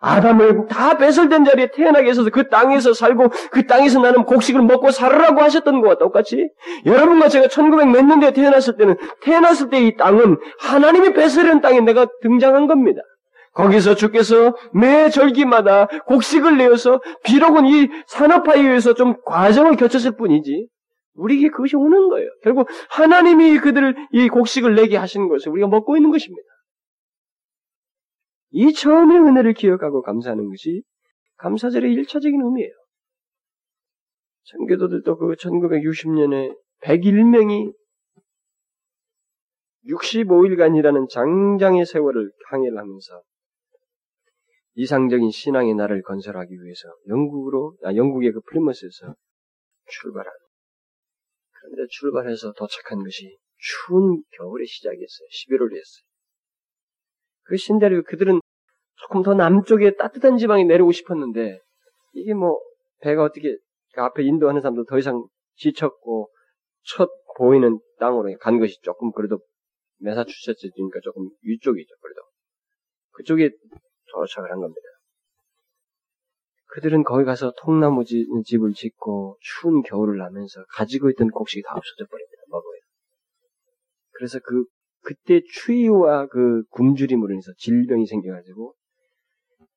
[0.00, 5.40] 아담을 다 배설된 자리에 태어나게 해서 그 땅에서 살고 그 땅에서 나는 곡식을 먹고 살으라고
[5.40, 6.48] 하셨던 것과 똑같이
[6.86, 12.06] 여러분과 제가 1900 몇 년대에 태어났을 때는 태어났을 때 이 땅은 하나님이 배설한 땅에 내가
[12.22, 13.00] 등장한 겁니다.
[13.54, 20.68] 거기서 주께서 매 절기마다 곡식을 내어서 비록은 이 산업화에 의해서 좀 과정을 거쳤을 뿐이지
[21.14, 22.28] 우리에게 그것이 오는 거예요.
[22.42, 26.47] 결국 하나님이 그들을 이 곡식을 내게 하신 것을 우리가 먹고 있는 것입니다.
[28.50, 30.82] 이 처음의 은혜를 기억하고 감사하는 것이
[31.36, 32.72] 감사절의 일차적인 의미예요.
[34.44, 37.72] 청교도들도 그 1960년에 101명이
[39.86, 43.22] 65일간이라는 장장의 세월을 항해를 하면서
[44.74, 49.14] 이상적인 신앙의 나를 건설하기 위해서 영국으로, 아, 영국의 그 플리머스에서
[49.86, 50.32] 출발한.
[51.50, 55.28] 그런데 출발해서 도착한 것이 추운 겨울의 시작이었어요.
[55.32, 56.07] 11월이었어요.
[57.48, 58.40] 그 신대로 그들은
[58.96, 61.58] 조금 더 남쪽에 따뜻한 지방에 내려오고 싶었는데
[62.12, 62.60] 이게 뭐
[63.00, 63.56] 배가 어떻게
[63.94, 66.28] 그 앞에 인도하는 사람도 더 이상 지쳤고
[66.84, 67.08] 첫
[67.38, 69.38] 보이는 땅으로 간 것이 조금 그래도
[70.00, 71.94] 메사추세츠니까 조금 위쪽이죠.
[72.02, 72.20] 그래도
[73.12, 73.50] 그쪽에
[74.12, 74.80] 도착을 한 겁니다.
[76.66, 82.42] 그들은 거기 가서 통나무 집을 짓고 추운 겨울을 나면서 가지고 있던 곡식이 다 없어져 버립니다.
[82.48, 82.80] 먹어요.
[84.12, 84.64] 그래서 그
[85.08, 88.74] 그때 추위와 그 굶주림으로 인해서 질병이 생겨가지고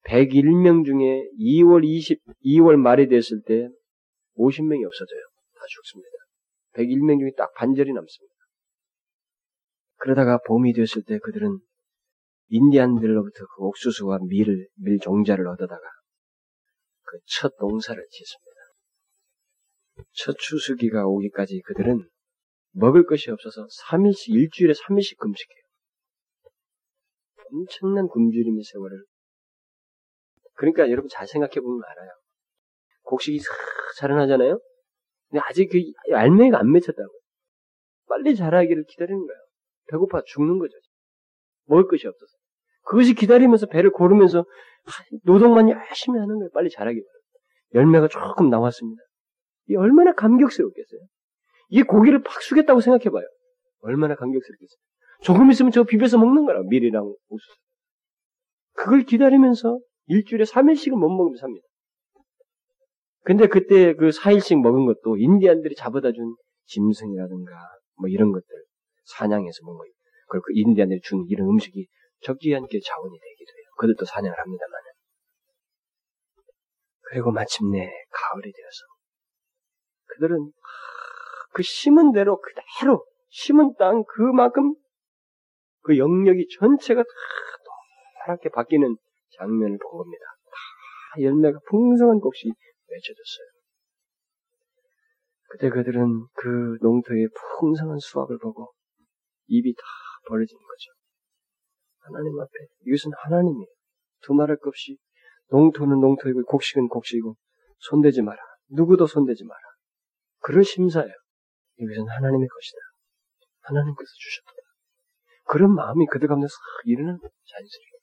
[0.04, 3.70] 101명 중에 2월 20, 2월 말이 됐을 때
[4.36, 5.22] 50명이 없어져요.
[5.56, 6.12] 다 죽습니다.
[6.74, 8.36] 101명 중에 딱 반절이 남습니다.
[10.00, 11.60] 그러다가 봄이 됐을 때 그들은
[12.50, 15.82] 인디안들로부터 그 옥수수와 밀을, 밀 종자를 얻어다가
[17.06, 18.52] 그 첫 농사를 짓습니다.
[20.12, 22.10] 첫 추수기가 오기까지 그들은
[22.72, 25.62] 먹을 것이 없어서 3일씩, 일주일에 3일씩 금식해요.
[27.52, 29.04] 엄청난 굶주림의 세월을.
[30.54, 32.10] 그러니까 여러분 잘 생각해 보면 알아요.
[33.04, 33.54] 곡식이 싹
[34.00, 34.60] 자라나잖아요?
[35.30, 35.80] 근데 아직 그
[36.14, 37.12] 알맹이가 안 맺혔다고.
[38.08, 39.42] 빨리 자라기를 기다리는 거예요.
[39.90, 40.74] 배고파 죽는 거죠.
[41.66, 42.32] 먹을 것이 없어서.
[42.84, 44.46] 그것이 기다리면서 배를 고르면서
[45.24, 46.50] 노동만 열심히 하는 거예요.
[46.54, 47.40] 빨리 자라기 바랍니다.
[47.74, 49.02] 열매가 조금 나왔습니다.
[49.68, 51.02] 이 얼마나 감격스럽겠어요?
[51.72, 53.26] 이 고기를 팍 수겠다고 생각해봐요.
[53.82, 54.78] 얼마나 감격스럽겠어요.
[55.24, 57.60] 조금 있으면 저 비벼서 먹는 거라 밀이랑 옥수수.
[58.74, 61.66] 그걸 기다리면서 일주일에 3일씩은 못 먹으면 삽니다.
[63.24, 67.52] 근데 그때 그 4일씩 먹은 것도 인디안들이 잡아다 준 짐승이라든가
[68.00, 68.48] 뭐 이런 것들
[69.06, 69.94] 사냥해서 먹은 거예요.
[70.28, 71.88] 그리고 그 인디안들이 준 이런 음식이
[72.22, 73.66] 적지 않게 자원이 되기도 해요.
[73.78, 74.82] 그들도 사냥을 합니다만.
[77.12, 77.80] 그리고 마침내
[78.10, 78.80] 가을이 되어서
[80.08, 80.52] 그들은
[81.54, 84.76] 그 심은 대로 그대로 심은 땅 그만큼
[85.82, 87.10] 그 영역이 전체가 다
[88.28, 88.96] 노랗게 바뀌는
[89.38, 90.24] 장면을 본 겁니다.
[90.46, 92.52] 다 열매가 풍성한 곡이
[92.88, 93.48] 맺혀졌어요.
[95.50, 97.28] 그때 그들은 그 농토의
[97.60, 98.72] 풍성한 수확을 보고
[99.48, 99.82] 입이 다
[100.28, 100.92] 벌어지는 거죠.
[102.00, 102.52] 하나님 앞에
[102.88, 103.68] 이것은 하나님이에요.
[104.22, 104.98] 두말할 것 없이
[105.50, 107.36] 농토는 농토이고 곡식은 곡식이고
[107.80, 108.40] 손대지 마라.
[108.70, 109.60] 누구도 손대지 마라.
[110.40, 111.14] 그런 심사예요.
[111.82, 112.78] 이것은 하나님의 것이다.
[113.62, 114.52] 하나님께서 주셨다.
[115.46, 118.02] 그런 마음이 그들 가운데 싹 일어나는 자연스러워요.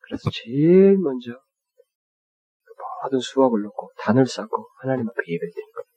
[0.00, 1.32] 그래서 제일 먼저
[2.64, 2.72] 그
[3.04, 5.88] 모든 수확을 놓고 단을 쌓고 하나님 앞에 예배를 드린 겁니다.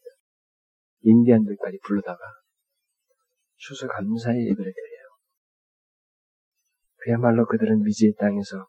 [1.04, 2.20] 인디안들까지 불러다가
[3.56, 5.02] 추수 감사의 예배를 드려요.
[6.98, 8.68] 그야말로 그들은 미지의 땅에서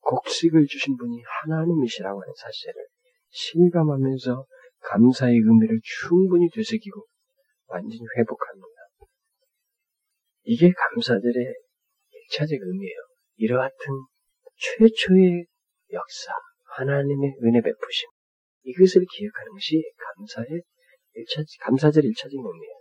[0.00, 2.74] 곡식을 주신 분이 하나님이시라고 하는 사실을
[3.28, 4.46] 실감하면서
[4.80, 7.06] 감사의 의미를 충분히 되새기고
[7.70, 8.68] 완전히 회복합니다.
[10.42, 11.54] 이게 감사들의
[12.12, 12.96] 일차적 의미예요.
[13.36, 13.70] 이러한
[14.56, 15.46] 최초의
[15.92, 16.32] 역사,
[16.76, 18.08] 하나님의 은혜 베푸심,
[18.64, 20.62] 이것을 기억하는 것이 감사의
[21.14, 22.80] 일차 감사절 일차적 의미예요.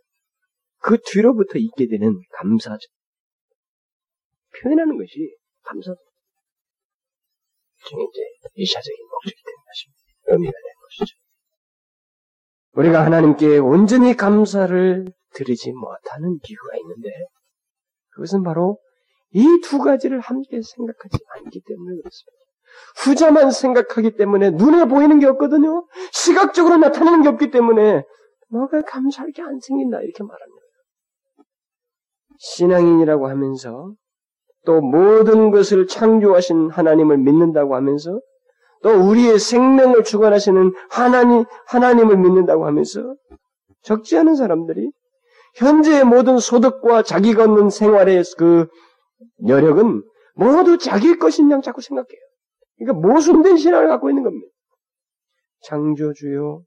[0.82, 2.88] 그 뒤로부터 있게 되는 감사죠.
[4.62, 5.94] 표현하는 것이 감사.
[7.88, 8.22] 중에 이제
[8.56, 10.02] 이샤적인 목적이 되는 것입니다.
[10.28, 11.19] 의미가 되는 것이죠.
[12.80, 17.10] 우리가 하나님께 온전히 감사를 드리지 못하는 이유가 있는데
[18.12, 18.78] 그것은 바로
[19.32, 22.40] 이 두 가지를 함께 생각하지 않기 때문에 그렇습니다.
[23.04, 25.86] 후자만 생각하기 때문에 눈에 보이는 게 없거든요.
[26.12, 28.04] 시각적으로 나타나는 게 없기 때문에
[28.50, 30.70] 뭐가 감사할 게 안 생긴다 이렇게 거예요.
[32.38, 33.94] 신앙인이라고 하면서
[34.66, 38.20] 또 모든 것을 창조하신 하나님을 믿는다고 하면서
[38.82, 43.16] 또 우리의 생명을 주관하시는 하나님, 하나님을 믿는다고 하면서
[43.82, 44.92] 적지 않은 사람들이
[45.56, 48.68] 현재의 모든 소득과 자기가 얻는 생활의 그
[49.48, 50.04] 여력은
[50.36, 52.20] 모두 자기 것인 양 자꾸 생각해요.
[52.78, 54.48] 그러니까 모순된 신앙을 갖고 있는 겁니다.
[55.64, 56.64] 창조주요,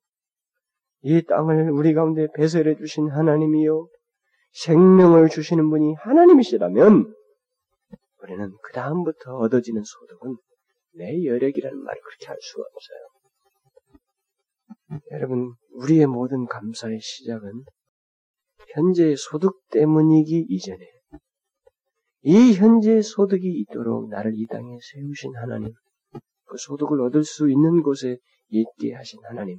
[1.03, 3.89] 이 땅을 우리 가운데 배설해 주신 하나님이요,
[4.53, 7.15] 생명을 주시는 분이 하나님이시라면
[8.23, 10.37] 우리는 그 다음부터 얻어지는 소득은
[10.95, 13.13] 내 여력이라는 말을 그렇게 할 수가 없어요.
[15.13, 17.65] 여러분, 우리의 모든 감사의 시작은
[18.75, 20.87] 현재의 소득 때문이기 이전에
[22.23, 25.73] 이 현재의 소득이 있도록 나를 이 땅에 세우신 하나님,
[26.45, 29.59] 그 소득을 얻을 수 있는 곳에 있게 하신 하나님,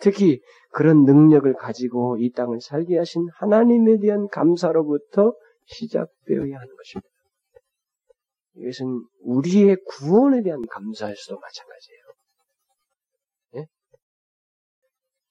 [0.00, 5.34] 특히 그런 능력을 가지고 이 땅을 살게 하신 하나님에 대한 감사로부터
[5.66, 7.08] 시작되어야 하는 것입니다.
[8.56, 12.02] 이것은 우리의 구원에 대한 감사에서도 마찬가지예요.
[13.56, 13.66] 예?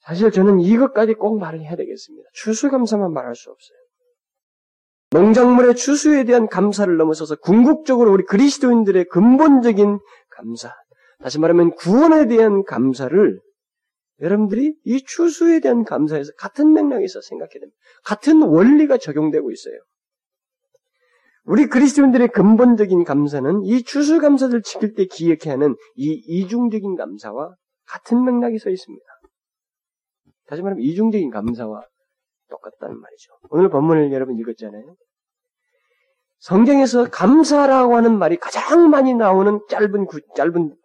[0.01, 2.29] 사실 저는 이것까지 꼭 말을 해야 되겠습니다.
[2.33, 3.77] 추수감사만 말할 수 없어요.
[5.11, 10.73] 농작물의 추수에 대한 감사를 넘어서서 궁극적으로 우리 그리스도인들의 근본적인 감사,
[11.19, 13.39] 다시 말하면 구원에 대한 감사를
[14.21, 17.77] 여러분들이 이 추수에 대한 감사에서 같은 맥락에서 생각해야 됩니다.
[18.03, 19.75] 같은 원리가 적용되고 있어요.
[21.45, 27.53] 우리 그리스도인들의 근본적인 감사는 이 추수감사를 지킬 때 기억해야 하는 이 이중적인 감사와
[27.85, 29.05] 같은 맥락이 서 있습니다.
[30.47, 31.81] 다시 말하면 이중적인 감사와
[32.49, 33.33] 똑같다는 말이죠.
[33.49, 34.95] 오늘 본문을 여러분 읽었잖아요.
[36.39, 40.75] 성경에서 감사라고 하는 말이 가장 많이 나오는 짧은 구, 짧은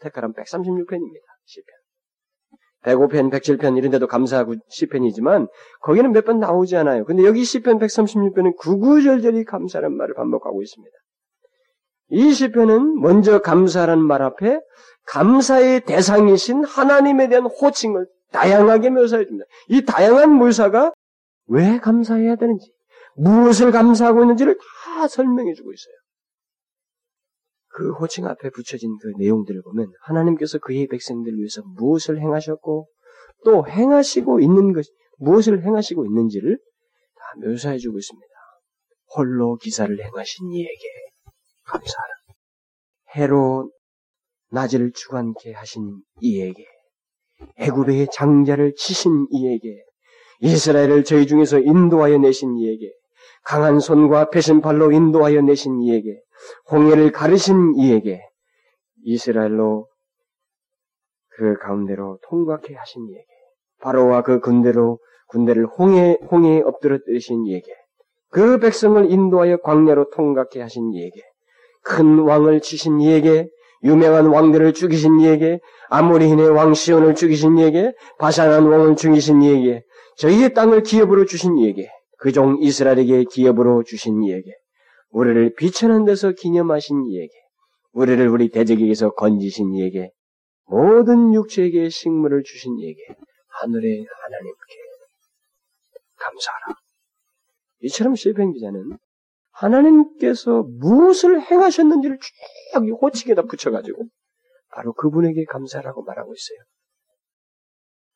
[0.00, 1.26] 택하라면 136편입니다.
[1.44, 1.77] 시편.
[2.84, 5.48] 105편, 107편 이런 데도 감사하고 시편이지만
[5.80, 7.04] 거기는 몇 번 나오지 않아요.
[7.04, 10.96] 근데 여기 시편 136편은 구구절절히 감사라는 말을 반복하고 있습니다.
[12.10, 14.60] 이 시편은 먼저 감사라는 말 앞에
[15.06, 19.44] 감사의 대상이신 하나님에 대한 호칭을 다양하게 묘사해 줍니다.
[19.68, 20.92] 이 다양한 묘사가
[21.48, 22.70] 왜 감사해야 되는지,
[23.16, 25.94] 무엇을 감사하고 있는지를 다 설명해 주고 있어요.
[27.78, 32.88] 그 호칭 앞에 붙여진 그 내용들을 보면 하나님께서 그의 백성들을 위해서 무엇을 행하셨고
[33.44, 34.84] 또 행하시고 있는 것,
[35.18, 38.26] 무엇을 행하시고 있는지를 다 묘사해 주고 있습니다.
[39.14, 40.88] 홀로 기사를 행하신 이에게
[41.66, 42.14] 감사하라.
[43.14, 43.70] 해로
[44.50, 46.64] 낮을 주관케 하신 이에게
[47.58, 49.84] 애굽의 장자를 치신 이에게
[50.40, 52.92] 이스라엘을 저희 중에서 인도하여 내신 이에게
[53.44, 56.20] 강한 손과 배신팔로 인도하여 내신 이에게
[56.70, 58.22] 홍해를 가르신 이에게
[59.04, 59.88] 이스라엘로
[61.30, 63.24] 그 가운데로 통과케 하신 이에게
[63.80, 64.98] 바로와 그 군대로
[65.28, 67.72] 군대를 홍해 홍해에 엎드려뜨리신 이에게
[68.30, 71.22] 그 백성을 인도하여 광야로 통과케 하신 이에게
[71.82, 73.48] 큰 왕을 치신 이에게
[73.84, 79.84] 유명한 왕들을 죽이신 이에게 아모리인의 왕 시온을 죽이신 이에게 바산한 왕을 죽이신 이에게
[80.16, 84.50] 저희의 땅을 기업으로 주신 이에게 그 종 이스라엘에게 기업으로 주신 이에게
[85.10, 87.32] 우리를 비천한 데서 기념하신 이에게
[87.92, 90.10] 우리를 우리 대적에게서 건지신 이에게
[90.66, 93.00] 모든 육체에게 식물을 주신 이에게
[93.48, 94.74] 하늘의 하나님께
[96.16, 96.74] 감사하라.
[97.80, 98.98] 이처럼 시편 기자는
[99.50, 104.04] 하나님께서 무엇을 행하셨는지를 쭉 호칭에다 붙여가지고
[104.70, 106.58] 바로 그분에게 감사라고 말하고 있어요.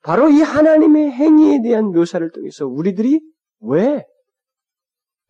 [0.02, 3.20] 바로 이 하나님의 행위에 대한 묘사를 통해서 우리들이
[3.60, 4.04] 왜,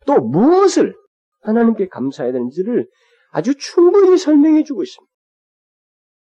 [0.05, 0.95] 또 무엇을
[1.43, 2.87] 하나님께 감사해야 되는지를
[3.31, 5.11] 아주 충분히 설명해 주고 있습니다.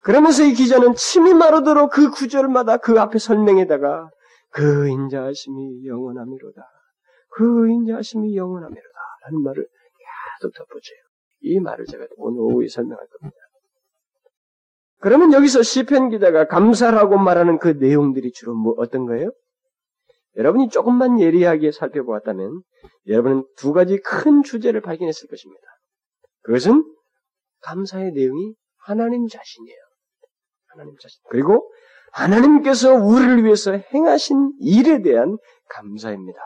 [0.02, 4.10] 그러면서 이 기자는 침이 마르도록 그 구절마다 그 앞에 설명에다가
[4.52, 6.62] 그 인자하심이 영원함이로다.
[7.32, 9.00] 그 인자하심이 영원함이로다.
[9.26, 9.66] 라는 말을
[10.40, 11.00] 계속 덧붙여요.
[11.42, 13.38] 이 말을 제가 오늘 오후에 설명할 겁니다.
[15.02, 19.32] 그러면 여기서 시편 기자가 감사라고 말하는 그 내용들이 주로 뭐 어떤 거예요?
[20.36, 22.62] 여러분이 조금만 예리하게 살펴보았다면
[23.08, 25.62] 여러분은 두 가지 큰 주제를 발견했을 것입니다.
[26.44, 26.84] 그것은
[27.62, 29.80] 감사의 내용이 하나님 자신이에요.
[30.68, 31.20] 하나님 자신.
[31.30, 31.70] 그리고
[32.12, 35.38] 하나님께서 우리를 위해서 행하신 일에 대한
[35.70, 36.40] 감사입니다.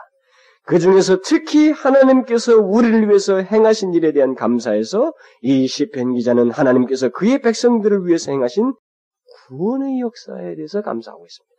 [0.66, 5.12] 그 중에서 특히 하나님께서 우리를 위해서 행하신 일에 대한 감사에서
[5.42, 8.72] 이 시편 기자는 하나님께서 그의 백성들을 위해서 행하신
[9.46, 11.53] 구원의 역사에 대해서 감사하고 있습니다.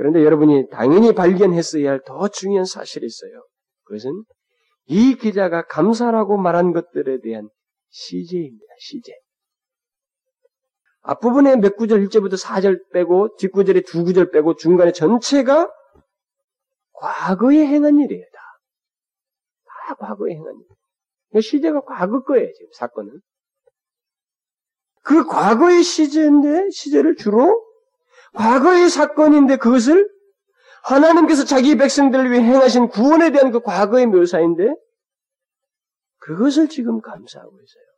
[0.00, 3.44] 그런데 여러분이 당연히 발견했어야 할 더 중요한 사실이 있어요.
[3.84, 4.24] 그것은
[4.86, 7.50] 이 기자가 감사라고 말한 것들에 대한
[7.90, 8.64] 시제입니다.
[8.78, 9.12] 시제.
[11.02, 15.70] 앞부분에 몇 구절 1절부터 4절 빼고 뒷구절에 두 구절 빼고 중간에 전체가
[16.94, 18.24] 과거에 행한 일이에요.
[18.32, 18.40] 다.
[19.88, 20.66] 다 과거에 행한 일.
[21.28, 22.50] 그러니까 시제가 과거 거예요.
[22.54, 23.20] 지금 사건은.
[25.02, 27.69] 그 과거의 시제인데 시제를 주로
[28.34, 30.08] 과거의 사건인데 그것을
[30.84, 34.74] 하나님께서 자기 백성들을 위해 행하신 구원에 대한 그 과거의 묘사인데
[36.18, 37.90] 그것을 지금 감사하고 있어요.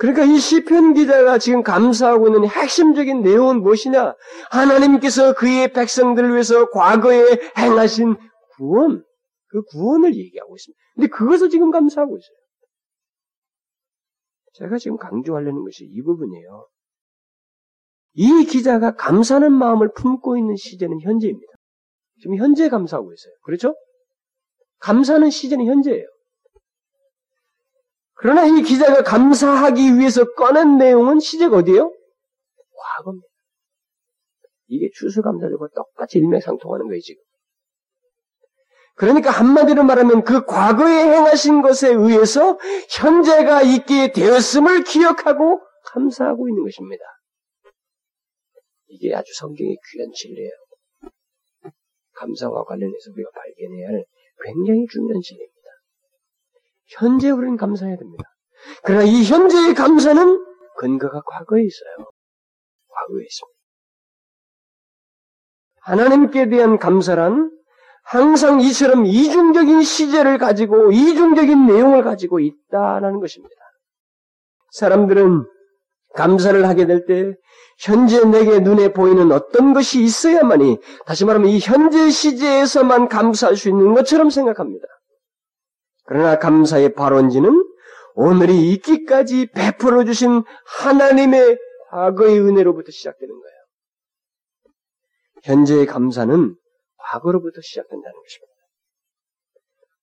[0.00, 4.14] 그러니까 이 시편 기자가 지금 감사하고 있는 핵심적인 내용은 무엇이냐?
[4.50, 8.16] 하나님께서 그의 백성들을 위해서 과거에 행하신
[8.56, 9.04] 구원,
[9.48, 10.80] 그 구원을 얘기하고 있습니다.
[10.94, 12.36] 근데 그것을 지금 감사하고 있어요.
[14.54, 16.66] 제가 지금 강조하려는 것이 이 부분이에요.
[18.12, 21.52] 이 기자가 감사하는 마음을 품고 있는 시제는 현재입니다.
[22.20, 23.32] 지금 현재 감사하고 있어요.
[23.42, 23.74] 그렇죠?
[24.80, 26.06] 감사하는 시제는 현재예요.
[28.14, 31.90] 그러나 이 기자가 감사하기 위해서 꺼낸 내용은 시제가 어디예요?
[32.98, 33.26] 과거입니다.
[34.68, 37.22] 이게 추수감사절과 똑같이 일맥상통하는 거예요, 지금.
[38.96, 42.58] 그러니까 한마디로 말하면 그 과거에 행하신 것에 의해서
[42.90, 47.02] 현재가 있게 되었음을 기억하고 감사하고 있는 것입니다.
[48.90, 50.50] 이게 아주 성경의 귀한 진리예요.
[52.14, 54.04] 감사와 관련해서 우리가 발견해야 할
[54.44, 55.70] 굉장히 중요한 진리입니다.
[56.88, 58.24] 현재 우리는 감사해야 됩니다.
[58.82, 60.44] 그러나 이 현재의 감사는
[60.78, 62.10] 근거가 과거에 있어요.
[62.88, 63.60] 과거에 있습니다.
[65.82, 67.50] 하나님께 대한 감사란
[68.02, 73.54] 항상 이처럼 이중적인 시제를 가지고 이중적인 내용을 가지고 있다는 것입니다.
[74.72, 75.46] 사람들은
[76.14, 77.34] 감사를 하게 될 때
[77.78, 83.94] 현재 내게 눈에 보이는 어떤 것이 있어야만이 다시 말하면 이 현재 시제에서만 감사할 수 있는
[83.94, 84.86] 것처럼 생각합니다.
[86.04, 87.64] 그러나 감사의 발원지는
[88.14, 90.42] 오늘이 있기까지 베풀어 주신
[90.80, 91.56] 하나님의
[91.90, 93.56] 과거의 은혜로부터 시작되는 거예요.
[95.44, 96.54] 현재의 감사는
[96.98, 98.50] 과거로부터 시작된다는 것입니다.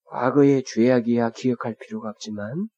[0.06, 2.68] 과거의 죄악이야 기억할 필요가 없지만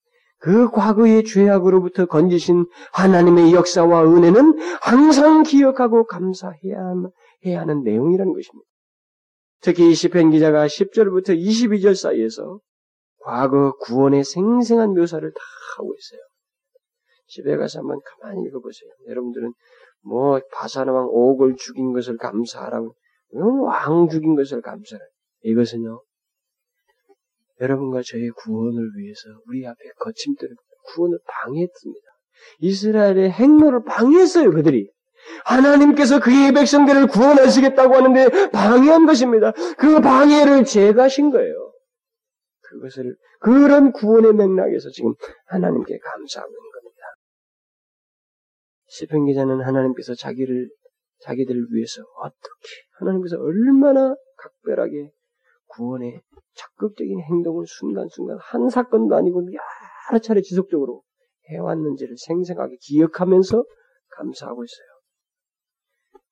[0.41, 6.79] 그 과거의 죄악으로부터 건지신 하나님의 역사와 은혜는 항상 기억하고 감사해야
[7.59, 8.67] 하는 내용이라는 것입니다.
[9.61, 12.59] 특히 이 시편 기자가 10절부터 22절 사이에서
[13.23, 15.41] 과거 구원의 생생한 묘사를 다
[15.77, 16.21] 하고 있어요.
[17.27, 18.91] 집에 가서 한번 가만히 읽어보세요.
[19.09, 19.53] 여러분들은
[20.03, 22.95] 뭐 바사나왕 옥을 죽인 것을 감사하라고
[23.67, 25.01] 왕 죽인 것을 감사해.
[25.43, 26.03] 이것은요.
[27.61, 30.55] 여러분과 저의 구원을 위해서 우리 앞에 거침들을
[30.95, 32.07] 구원을 방해했습니다.
[32.61, 34.91] 이스라엘의 행로를 방해했어요, 그들이.
[35.45, 39.53] 하나님께서 그의 백성들을 구원하시겠다고 하는데 방해한 것입니다.
[39.79, 41.73] 그 방해를 제거하신 거예요.
[42.63, 45.13] 그것을 그런 구원의 맥락에서 지금
[45.47, 47.03] 하나님께 감사하고 있는 겁니다.
[48.87, 50.71] 시편 기자는 하나님께서 자기를
[51.21, 55.11] 자기들을 위해서 어떻게 하나님께서 얼마나 각별하게
[55.77, 56.21] 구원의
[56.55, 59.43] 적극적인 행동을 순간순간 한 사건도 아니고
[60.11, 61.03] 여러 차례 지속적으로
[61.51, 63.65] 해왔는지를 생생하게 기억하면서
[64.17, 64.87] 감사하고 있어요.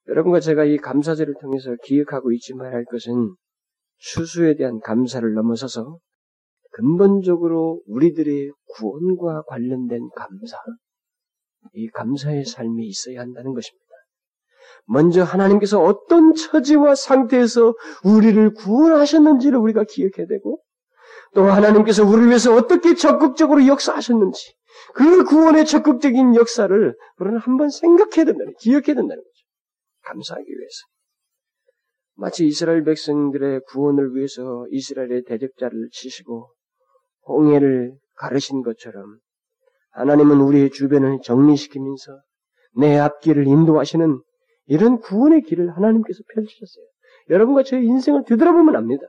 [0.09, 3.35] 여러분과 제가 이 감사제를 통해서 기억하고 잊지 말아야 할 것은
[3.99, 5.99] 수수에 대한 감사를 넘어서서
[6.71, 10.57] 근본적으로 우리들의 구원과 관련된 감사,
[11.75, 13.88] 이 감사의 삶이 있어야 한다는 것입니다.
[14.89, 17.75] 먼저 하나님께서 어떤 처지와 상태에서
[18.05, 20.63] 우리를 구원하셨는지를 우리가 기억해야 되고,
[21.35, 24.55] 또 하나님께서 우리를 위해서 어떻게 적극적으로 역사하셨는지,
[24.95, 29.45] 그 구원의 적극적인 역사를 우리는 한번 생각해야 된다는, 기억해야 된다는 거죠.
[30.05, 30.87] 감사하기 위해서.
[32.15, 36.51] 마치 이스라엘 백성들의 구원을 위해서 이스라엘의 대적자를 치시고
[37.29, 39.19] 홍해를 가르신 것처럼
[39.91, 42.21] 하나님은 우리의 주변을 정리시키면서
[42.77, 44.21] 내 앞길을 인도하시는
[44.69, 46.85] 이런 구원의 길을 하나님께서 펼치셨어요.
[47.31, 49.03] 여러분과 제 인생을 되돌아보면 압니다.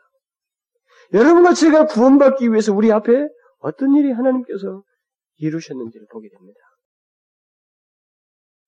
[1.14, 3.28] 여러분과 제가 구원받기 위해서 우리 앞에
[3.60, 4.84] 어떤 일이 하나님께서
[5.38, 6.60] 이루셨는지를 보게 됩니다.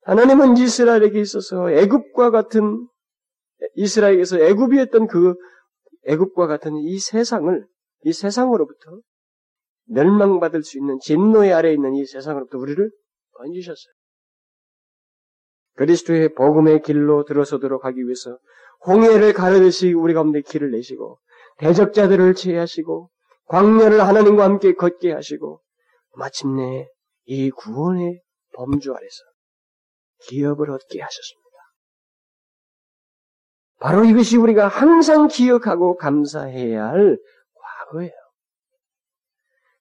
[0.04, 2.88] 하나님은 이스라엘에게 있어서 애굽과 같은
[3.76, 5.36] 이스라엘에게서 애굽이었던 그
[6.06, 7.68] 애굽과 같은 이 세상을
[8.04, 9.00] 이 세상으로부터
[9.86, 12.90] 멸망받을 수 있는 진노의 아래에 있는 이 세상으로부터 우리를
[13.34, 13.94] 건지셨어요.
[15.76, 18.38] 그리스도의 복음의 길로 들어서도록 하기 위해서
[18.86, 21.20] 홍해를 가르듯이 우리 가운데 길을 내시고
[21.58, 23.10] 대적자들을 제하시고
[23.46, 25.62] 광야를 하나님과 함께 걷게 하시고
[26.16, 26.88] 마침내
[27.26, 28.22] 이 구원의
[28.54, 29.24] 범주 아래서
[30.28, 31.42] 기업을 얻게 하셨습니다.
[33.80, 37.18] 바로 이것이 우리가 항상 기억하고 감사해야 할
[37.90, 38.12] 과거예요.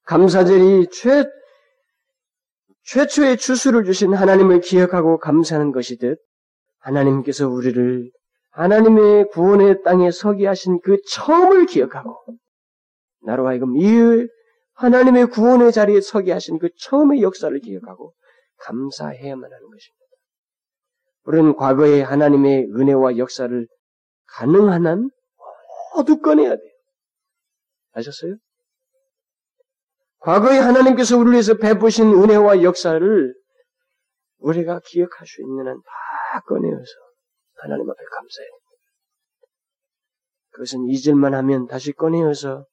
[0.05, 1.23] 감사절이 최,
[2.83, 6.19] 최초의 주수를 주신 하나님을 기억하고 감사하는 것이듯
[6.79, 8.11] 하나님께서 우리를
[8.51, 12.17] 하나님의 구원의 땅에 서게 하신 그 처음을 기억하고
[13.21, 14.27] 나로 하여금 이
[14.73, 18.13] 하나님의 구원의 자리에 서게 하신 그 처음의 역사를 기억하고
[18.57, 20.01] 감사해야만 하는 것입니다.
[21.23, 23.67] 우리는 과거의 하나님의 은혜와 역사를
[24.25, 25.09] 가능한 한
[25.95, 26.71] 모두 꺼내야 돼요.
[27.93, 28.37] 아셨어요?
[30.21, 33.33] 과거에 하나님께서 우리를 위해서 베푸신 은혜와 역사를
[34.37, 35.81] 우리가 기억할 수 있는 한
[36.31, 36.91] 다 꺼내어서
[37.57, 38.87] 하나님 앞에 감사해야 됩니다.
[40.51, 42.65] 그것은 잊을만 하면 다시 꺼내어서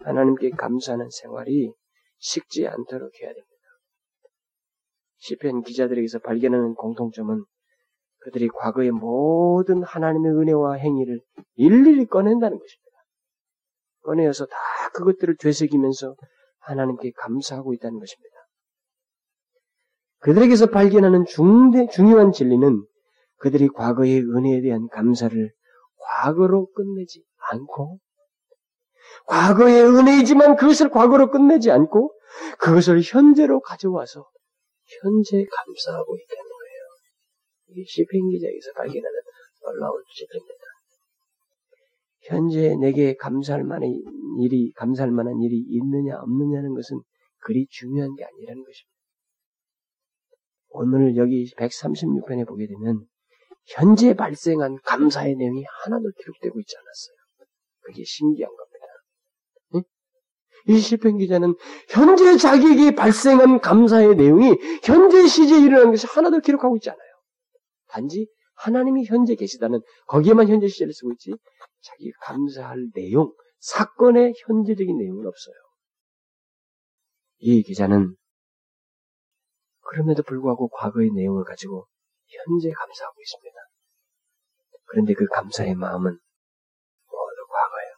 [0.00, 1.72] 하나님께 감사하는 생활이
[2.18, 3.50] 식지 않도록 해야 됩니다.
[5.18, 7.44] 시편 기자들에게서 발견하는 공통점은
[8.18, 11.20] 그들이 과거의 모든 하나님의 은혜와 행위를
[11.54, 12.90] 일일이 꺼낸다는 것입니다.
[14.02, 14.56] 꺼내어서 다
[14.94, 16.16] 그것들을 되새기면서
[16.66, 18.34] 하나님께 감사하고 있다는 것입니다.
[20.20, 22.82] 그들에게서 발견하는 중대, 중요한 진리는
[23.38, 25.52] 그들이 과거의 은혜에 대한 감사를
[25.98, 27.98] 과거로 끝내지 않고
[29.26, 32.12] 과거의 은혜이지만 그것을 과거로 끝내지 않고
[32.58, 34.26] 그것을 현재로 가져와서
[35.02, 36.82] 현재 감사하고 있다는 거예요.
[37.68, 39.20] 이게 시편 기자에서 발견하는
[39.62, 40.63] 놀라운 지표입니다.
[42.24, 43.90] 현재 내게 감사할 만한
[44.40, 47.00] 일이 감사할 만한 일이 있느냐 없느냐는 것은
[47.40, 48.94] 그리 중요한 게 아니라는 것입니다.
[50.70, 53.06] 오늘 여기 136편에 보게 되면
[53.66, 57.16] 현재 발생한 감사의 내용이 하나도 기록되고 있지 않았어요.
[57.80, 58.74] 그게 신기한 겁니다.
[60.66, 61.54] 이 시편 기자는
[61.90, 67.10] 현재 자기에게 발생한 감사의 내용이 현재 시제에 일어난 것이 하나도 기록하고 있지 않아요.
[67.88, 71.34] 단지 하나님이 현재 계시다는 거기에만 현재 시제를 쓰고 있지
[71.84, 75.54] 자기가 감사할 내용, 사건의 현재적인 내용은 없어요.
[77.38, 78.16] 이 기자는
[79.80, 81.86] 그럼에도 불구하고 과거의 내용을 가지고
[82.26, 83.56] 현재 감사하고 있습니다.
[84.86, 87.92] 그런데 그 감사의 마음은 모두 과거예요.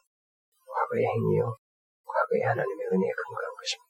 [0.65, 1.57] 과거의 행위요.
[2.05, 3.87] 과거의 하나님의 은혜에 근거한 것입니다.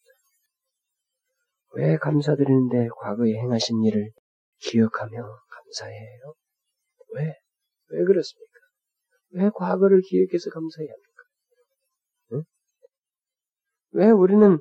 [1.73, 4.11] 왜 감사드리는데 과거에 행하신 일을
[4.59, 6.33] 기억하며 감사해요?
[7.13, 7.33] 왜?
[7.89, 8.56] 왜 그렇습니까?
[9.37, 11.23] 왜 과거를 기억해서 감사해야 합니까?
[12.33, 12.43] 응?
[13.91, 14.57] 왜 우리는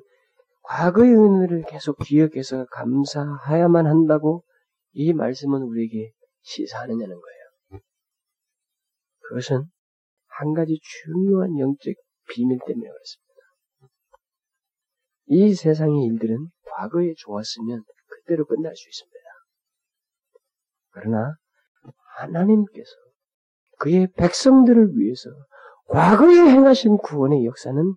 [0.63, 4.43] 과거의 은혜를 계속 기억해서 감사해야만 한다고
[4.91, 6.11] 이 말씀은 우리에게
[6.41, 7.81] 시사하느냐는 거예요.
[9.21, 9.65] 그것은
[10.27, 11.93] 한 가지 중요한 영적
[12.29, 13.27] 비밀 때문에 그렇습니다.
[15.27, 19.17] 이 세상의 일들은 과거에 좋았으면 그때로 끝날 수 있습니다.
[20.91, 21.35] 그러나
[22.17, 23.06] 하나님께서
[23.79, 25.29] 그의 백성들을 위해서
[25.87, 27.93] 과거에 행하신 구원의 역사는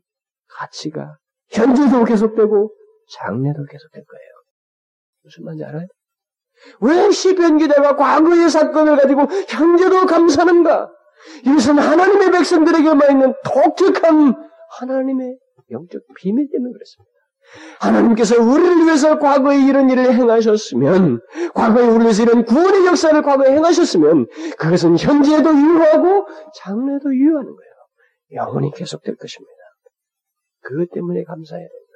[0.49, 1.17] 가치가
[1.51, 2.75] 현재도 계속되고
[3.13, 4.31] 장래도 계속될 거예요.
[5.25, 5.87] 무슨 말인지 알아요?
[6.81, 10.91] 왜 시편 기대가 과거의 사건을 가지고 현재도 감사하는가?
[11.47, 14.35] 이것은 하나님의 백성들에게만 있는 독특한
[14.79, 15.39] 하나님의
[15.71, 17.20] 영적 비밀 때문에 그렇습니다.
[17.81, 21.21] 하나님께서 우리를 위해서 과거에 이런 일을 행하셨으면,
[21.55, 24.27] 과거에 우리를 위해서 이런 구원의 역사를 과거에 행하셨으면,
[24.59, 27.71] 그것은 현재에도 유효하고 장래도 유효하는 거예요.
[28.33, 29.53] 영원히 계속될 것입니다.
[30.61, 31.87] 그것 때문에 감사해야 되는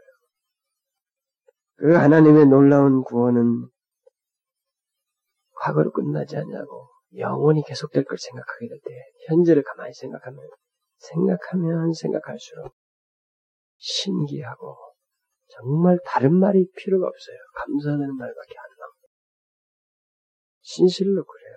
[1.81, 1.95] 거예요.
[1.95, 3.69] 그 하나님의 놀라운 구원은
[5.57, 8.91] 과거로 끝나지 않냐고 영원히 계속될 걸 생각하게 될 때,
[9.29, 10.41] 현재를 가만히 생각하면,
[10.99, 12.75] 생각하면 생각할수록
[13.79, 14.84] 신기하고
[15.57, 17.37] 정말 다른 말이 필요가 없어요.
[17.55, 19.09] 감사하는 말밖에 안 나옵니다.
[20.63, 21.55] 진실로 그래요.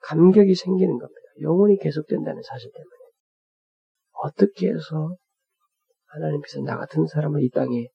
[0.00, 1.20] 감격이 생기는 겁니다.
[1.40, 2.96] 영원히 계속된다는 사실 때문에.
[4.12, 5.16] 어떻게 해서
[6.06, 7.88] 하나님께서 나 같은 사람을 이 땅에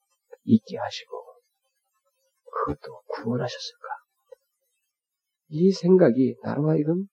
[0.43, 1.23] 있게 하시고,
[2.43, 3.87] 그것도 구원하셨을까?
[5.47, 7.07] 이 생각이 나로 하여금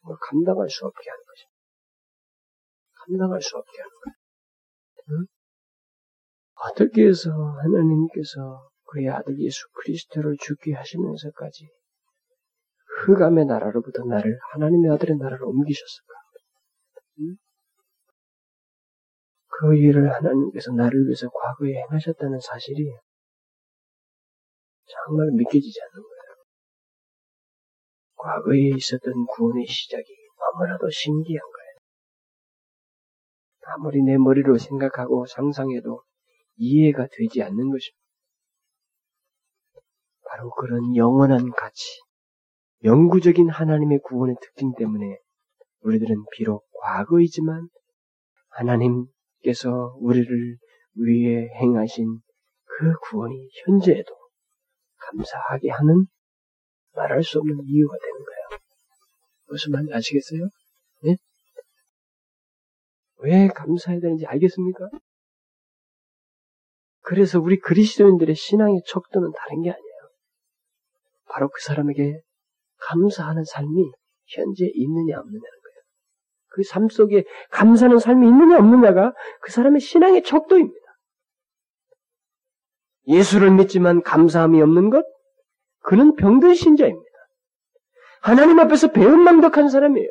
[0.00, 1.54] 정말 감당할 수 없게 하는 것입니다.
[2.92, 4.23] 감당할 수 없게 하는 거예요.
[5.10, 5.26] 응?
[6.54, 11.68] 어떻게 해서 하나님께서 그의 아들 예수 그리스도를 죽게 하시면서까지
[13.06, 16.14] 흑암의 나라로부터 나를 하나님의 아들의 나라로 옮기셨을까?
[17.20, 17.36] 응?
[19.48, 22.90] 그 일을 하나님께서 나를 위해서 과거에 행하셨다는 사실이
[24.86, 26.14] 정말 믿겨지지 않는 거예요.
[28.16, 30.04] 과거에 있었던 구원의 시작이
[30.38, 31.53] 너무나도 신기한 거예요.
[33.66, 36.02] 아무리 내 머리로 생각하고 상상해도
[36.56, 38.04] 이해가 되지 않는 것입니다.
[40.28, 42.00] 바로 그런 영원한 가치,
[42.82, 45.18] 영구적인 하나님의 구원의 특징 때문에
[45.82, 47.68] 우리들은 비록 과거이지만
[48.50, 50.56] 하나님께서 우리를
[50.94, 52.20] 위해 행하신
[52.64, 54.14] 그 구원이 현재에도
[54.96, 56.06] 감사하게 하는
[56.94, 58.60] 말할 수 없는 이유가 되는 거예요.
[59.48, 60.48] 무슨 말인지 아시겠어요?
[63.26, 63.30] 예?
[63.30, 64.88] 왜 감사해야 되는지 알겠습니까?
[67.02, 69.94] 그래서 우리 그리스도인들의 신앙의 척도는 다른 게 아니에요.
[71.28, 72.20] 바로 그 사람에게
[72.78, 73.90] 감사하는 삶이
[74.26, 75.74] 현재 있느냐 없느냐는 거예요.
[76.48, 80.80] 그 삶 속에 감사하는 삶이 있느냐 없느냐가 그 사람의 신앙의 척도입니다.
[83.06, 85.04] 예수를 믿지만 감사함이 없는 것?
[85.80, 87.04] 그는 병든 신자입니다.
[88.22, 90.08] 하나님 앞에서 배은망덕한 사람이에요.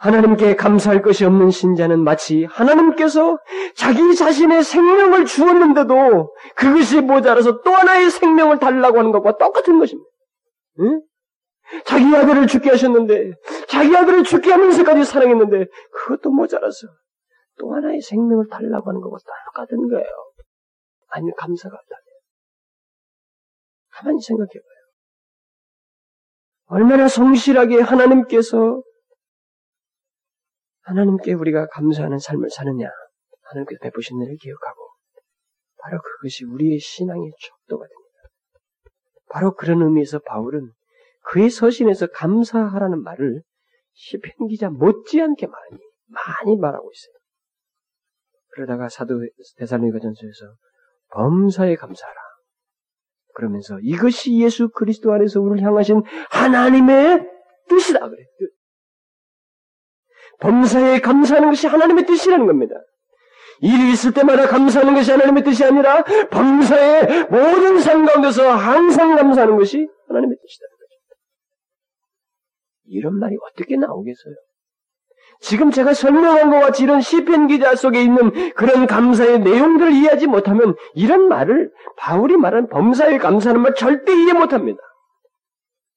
[0.00, 3.38] 하나님께 감사할 것이 없는 신자는 마치 하나님께서
[3.74, 10.08] 자기 자신의 생명을 주었는데도 그것이 모자라서 또 하나의 생명을 달라고 하는 것과 똑같은 것입니다.
[10.80, 11.02] 응?
[11.84, 13.32] 자기 아들을 죽게 하셨는데,
[13.68, 16.88] 자기 아들을 죽게 하면서까지 사랑했는데, 그것도 모자라서
[17.58, 19.18] 또 하나의 생명을 달라고 하는 것과
[19.54, 20.06] 똑같은 거예요.
[21.10, 22.04] 아니, 감사가 없다면.
[23.90, 24.80] 가만히 생각해 봐요.
[26.68, 28.82] 얼마나 성실하게 하나님께서
[30.82, 32.88] 하나님께 우리가 감사하는 삶을 사느냐,
[33.42, 34.90] 하나님께서 베푸신 일을 기억하고,
[35.78, 38.10] 바로 그것이 우리의 신앙의 척도가 됩니다.
[39.30, 40.70] 바로 그런 의미에서 바울은
[41.30, 43.42] 그의 서신에서 감사하라는 말을
[43.92, 45.78] 시편 기자 못지않게 많이,
[46.08, 47.14] 많이 말하고 있어요.
[48.52, 49.20] 그러다가 사도
[49.56, 50.54] 대살로니가전서에서
[51.12, 52.20] 범사에 감사하라.
[53.34, 57.26] 그러면서 이것이 예수 그리스도 안에서 우리를 향하신 하나님의
[57.68, 58.24] 뜻이다 그래.
[60.40, 62.74] 범사에 감사하는 것이 하나님의 뜻이라는 겁니다.
[63.62, 69.86] 일이 있을 때마다 감사하는 것이 하나님의 뜻이 아니라 범사의 모든 삶 가운데서 항상 감사하는 것이
[70.08, 70.94] 하나님의 뜻이라는 거죠.
[72.86, 74.34] 이런 말이 어떻게 나오겠어요?
[75.40, 80.74] 지금 제가 설명한 것 같이 이런 시편 기자 속에 있는 그런 감사의 내용들을 이해하지 못하면
[80.94, 84.80] 이런 말을 바울이 말한 범사에 감사하는 말 절대 이해 못합니다.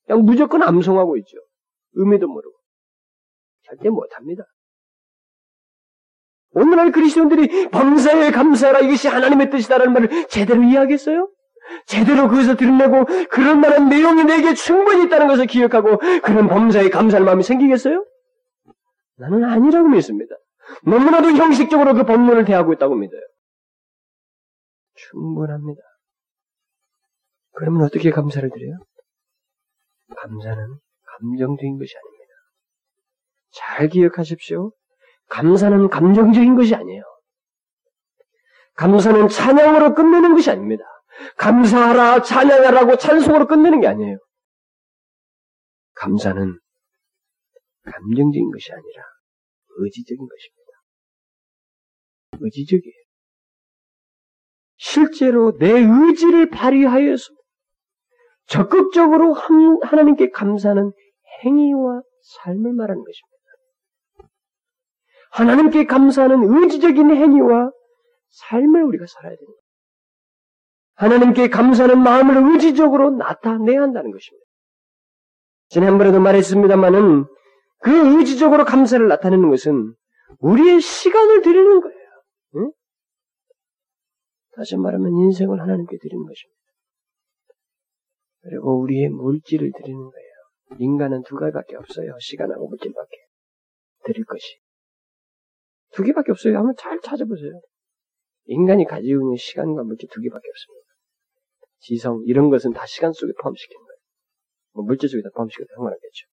[0.06, 1.38] 그냥 무조건 암송하고 있죠.
[1.94, 2.63] 의미도 모르고.
[3.74, 4.44] 절대 못합니다.
[6.52, 11.30] 오늘날 그리스도인들이 범사에 감사하라 이것이 하나님의 뜻이다라는 말을 제대로 이해하겠어요?
[11.88, 17.42] 제대로 그것을 드러내고 그런 말한 내용이 내게 충분히 있다는 것을 기억하고 그런 범사에 감사할 마음이
[17.42, 18.06] 생기겠어요?
[19.16, 20.36] 나는 아니라고 믿습니다.
[20.86, 23.22] 너무나도 형식적으로 그 법문을 대하고 있다고 믿어요.
[24.96, 25.82] 충분합니다.
[27.54, 28.78] 그러면 어떻게 감사를 드려요?
[30.16, 30.80] 감사는
[31.20, 32.13] 감정적인 것이 아닙니다.
[33.54, 34.72] 잘 기억하십시오.
[35.30, 37.04] 감사는 감정적인 것이 아니에요.
[38.76, 40.84] 감사는 찬양으로 끝내는 것이 아닙니다.
[41.38, 44.18] 감사하라, 찬양하라고 찬송으로 끝내는 게 아니에요.
[45.96, 46.60] 감사는
[47.84, 49.04] 감정적인 것이 아니라
[49.78, 50.64] 의지적인 것입니다.
[52.40, 53.04] 의지적이에요.
[54.78, 57.26] 실제로 내 의지를 발휘하여서
[58.48, 59.34] 적극적으로
[59.84, 60.92] 하나님께 감사하는
[61.44, 63.33] 행위와 삶을 말하는 것입니다.
[65.34, 67.72] 하나님께 감사하는 의지적인 행위와
[68.30, 69.62] 삶을 우리가 살아야 됩니다.
[70.96, 74.46] 하나님께 감사하는 마음을 의지적으로 나타내야 한다는 것입니다.
[75.70, 77.26] 지난번에도 말했습니다만은
[77.80, 79.96] 그 의지적으로 감사를 나타내는 것은
[80.40, 81.98] 우리의 시간을 드리는 거예요.
[82.58, 82.72] 응?
[84.56, 86.60] 다시 말하면 인생을 하나님께 드리는 것입니다.
[88.44, 90.80] 그리고 우리의 물질을 드리는 거예요.
[90.80, 92.16] 인간은 두 가지밖에 없어요.
[92.20, 93.18] 시간하고 물질밖에.
[94.06, 94.63] 드릴 것이.
[95.94, 96.58] 두 개밖에 없어요.
[96.58, 97.62] 한번 잘 찾아보세요.
[98.46, 100.88] 인간이 가지고 있는 시간과 물질 두 개밖에 없습니다.
[101.80, 103.98] 지성, 이런 것은 다 시간 속에 포함시키는 거예요.
[104.74, 106.28] 뭐 물질 속에 다 포함시켜도 상관없겠죠.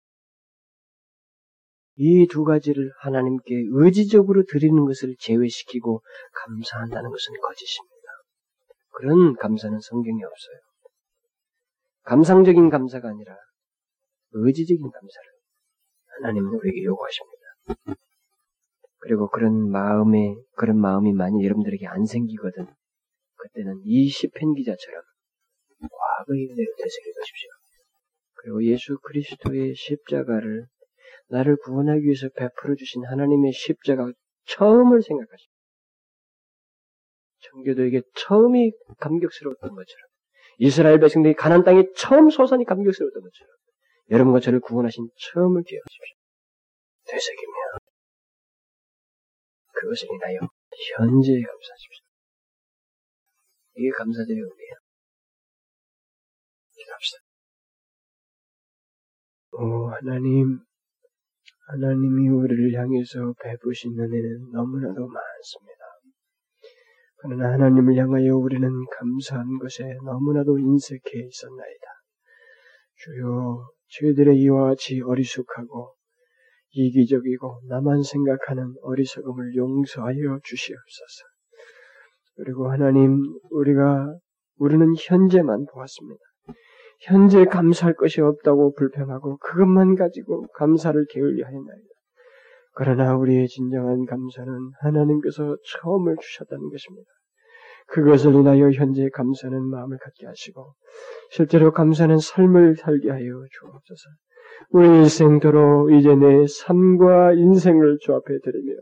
[1.97, 6.01] 이 두 가지를 하나님께 의지적으로 드리는 것을 제외시키고
[6.33, 7.95] 감사한다는 것은 거짓입니다.
[8.93, 10.57] 그런 감사는 성경에 없어요.
[12.03, 13.35] 감상적인 감사가 아니라
[14.31, 15.29] 의지적인 감사를
[16.17, 18.05] 하나님은 우리에게 요구하십니다.
[19.01, 22.67] 그리고 그런 마음에 그런 마음이 만약 여러분들에게 안 생기거든
[23.35, 25.01] 그때는 이 시편 기자처럼
[25.81, 27.49] 과거의 은혜를 되새겨 보십시오.
[28.35, 30.65] 그리고 예수 그리스도의 십자가를
[31.29, 34.11] 나를 구원하기 위해서 베풀어 주신 하나님의 십자가
[34.45, 35.51] 처음을 생각하십니다.
[37.39, 40.07] 청교도에게 처음이 감격스러웠던 것처럼
[40.59, 43.55] 이스라엘 백성들이 가난 땅에 처음 소산이 감격스러웠던 것처럼
[44.11, 46.15] 여러분과 저를 구원하신 처음을 기억하십시오.
[47.05, 47.80] 되새기며
[49.81, 50.37] 그것을 인하여
[50.97, 52.05] 현재에 감사하십시오.
[53.73, 54.75] 이게 감사드릴 의미예요.
[56.77, 57.17] 기도합시다.
[59.53, 60.59] 오 하나님,
[61.67, 65.81] 하나님이 우리를 향해서 베푸신 은혜는 너무나도 많습니다.
[67.17, 71.87] 그러나 하나님을 향하여 우리는 감사한 것에 너무나도 인색해 있었나이다.
[72.95, 75.95] 주여, 저희들의 이와 같이 어리숙하고
[76.71, 81.23] 이기적이고 나만 생각하는 어리석음을 용서하여 주시옵소서.
[82.37, 84.15] 그리고 하나님, 우리가,
[84.57, 86.21] 우리는 현재만 보았습니다.
[87.01, 91.87] 현재 감사할 것이 없다고 불평하고 그것만 가지고 감사를 게을리 하였나이다.
[92.73, 97.09] 그러나 우리의 진정한 감사는 하나님께서 처음을 주셨다는 것입니다.
[97.87, 100.73] 그것을 인하여 현재 감사는 마음을 갖게 하시고
[101.31, 104.09] 실제로 감사는 삶을 살게 하여 주옵소서.
[104.69, 108.73] 우리 일생도록 이제 내 삶과 인생을 조합해 드리며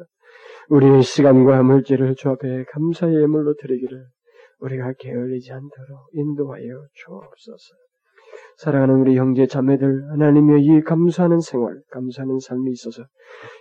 [0.69, 4.05] 우리의 시간과 물질을 조합해 감사의 예물로 드리기를
[4.59, 7.75] 우리가 게을리지 않도록 인도하여 주옵소서.
[8.57, 13.03] 사랑하는 우리 형제 자매들 하나님의 이 감사하는 생활, 감사하는 삶이 있어서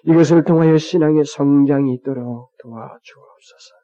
[0.05, 3.75] 이것을 통하여 신앙의 성장이 있도록 도와주옵소서.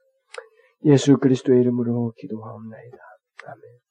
[0.86, 2.98] 예수 그리스도의 이름으로 기도하옵나이다.
[3.46, 3.83] 아멘.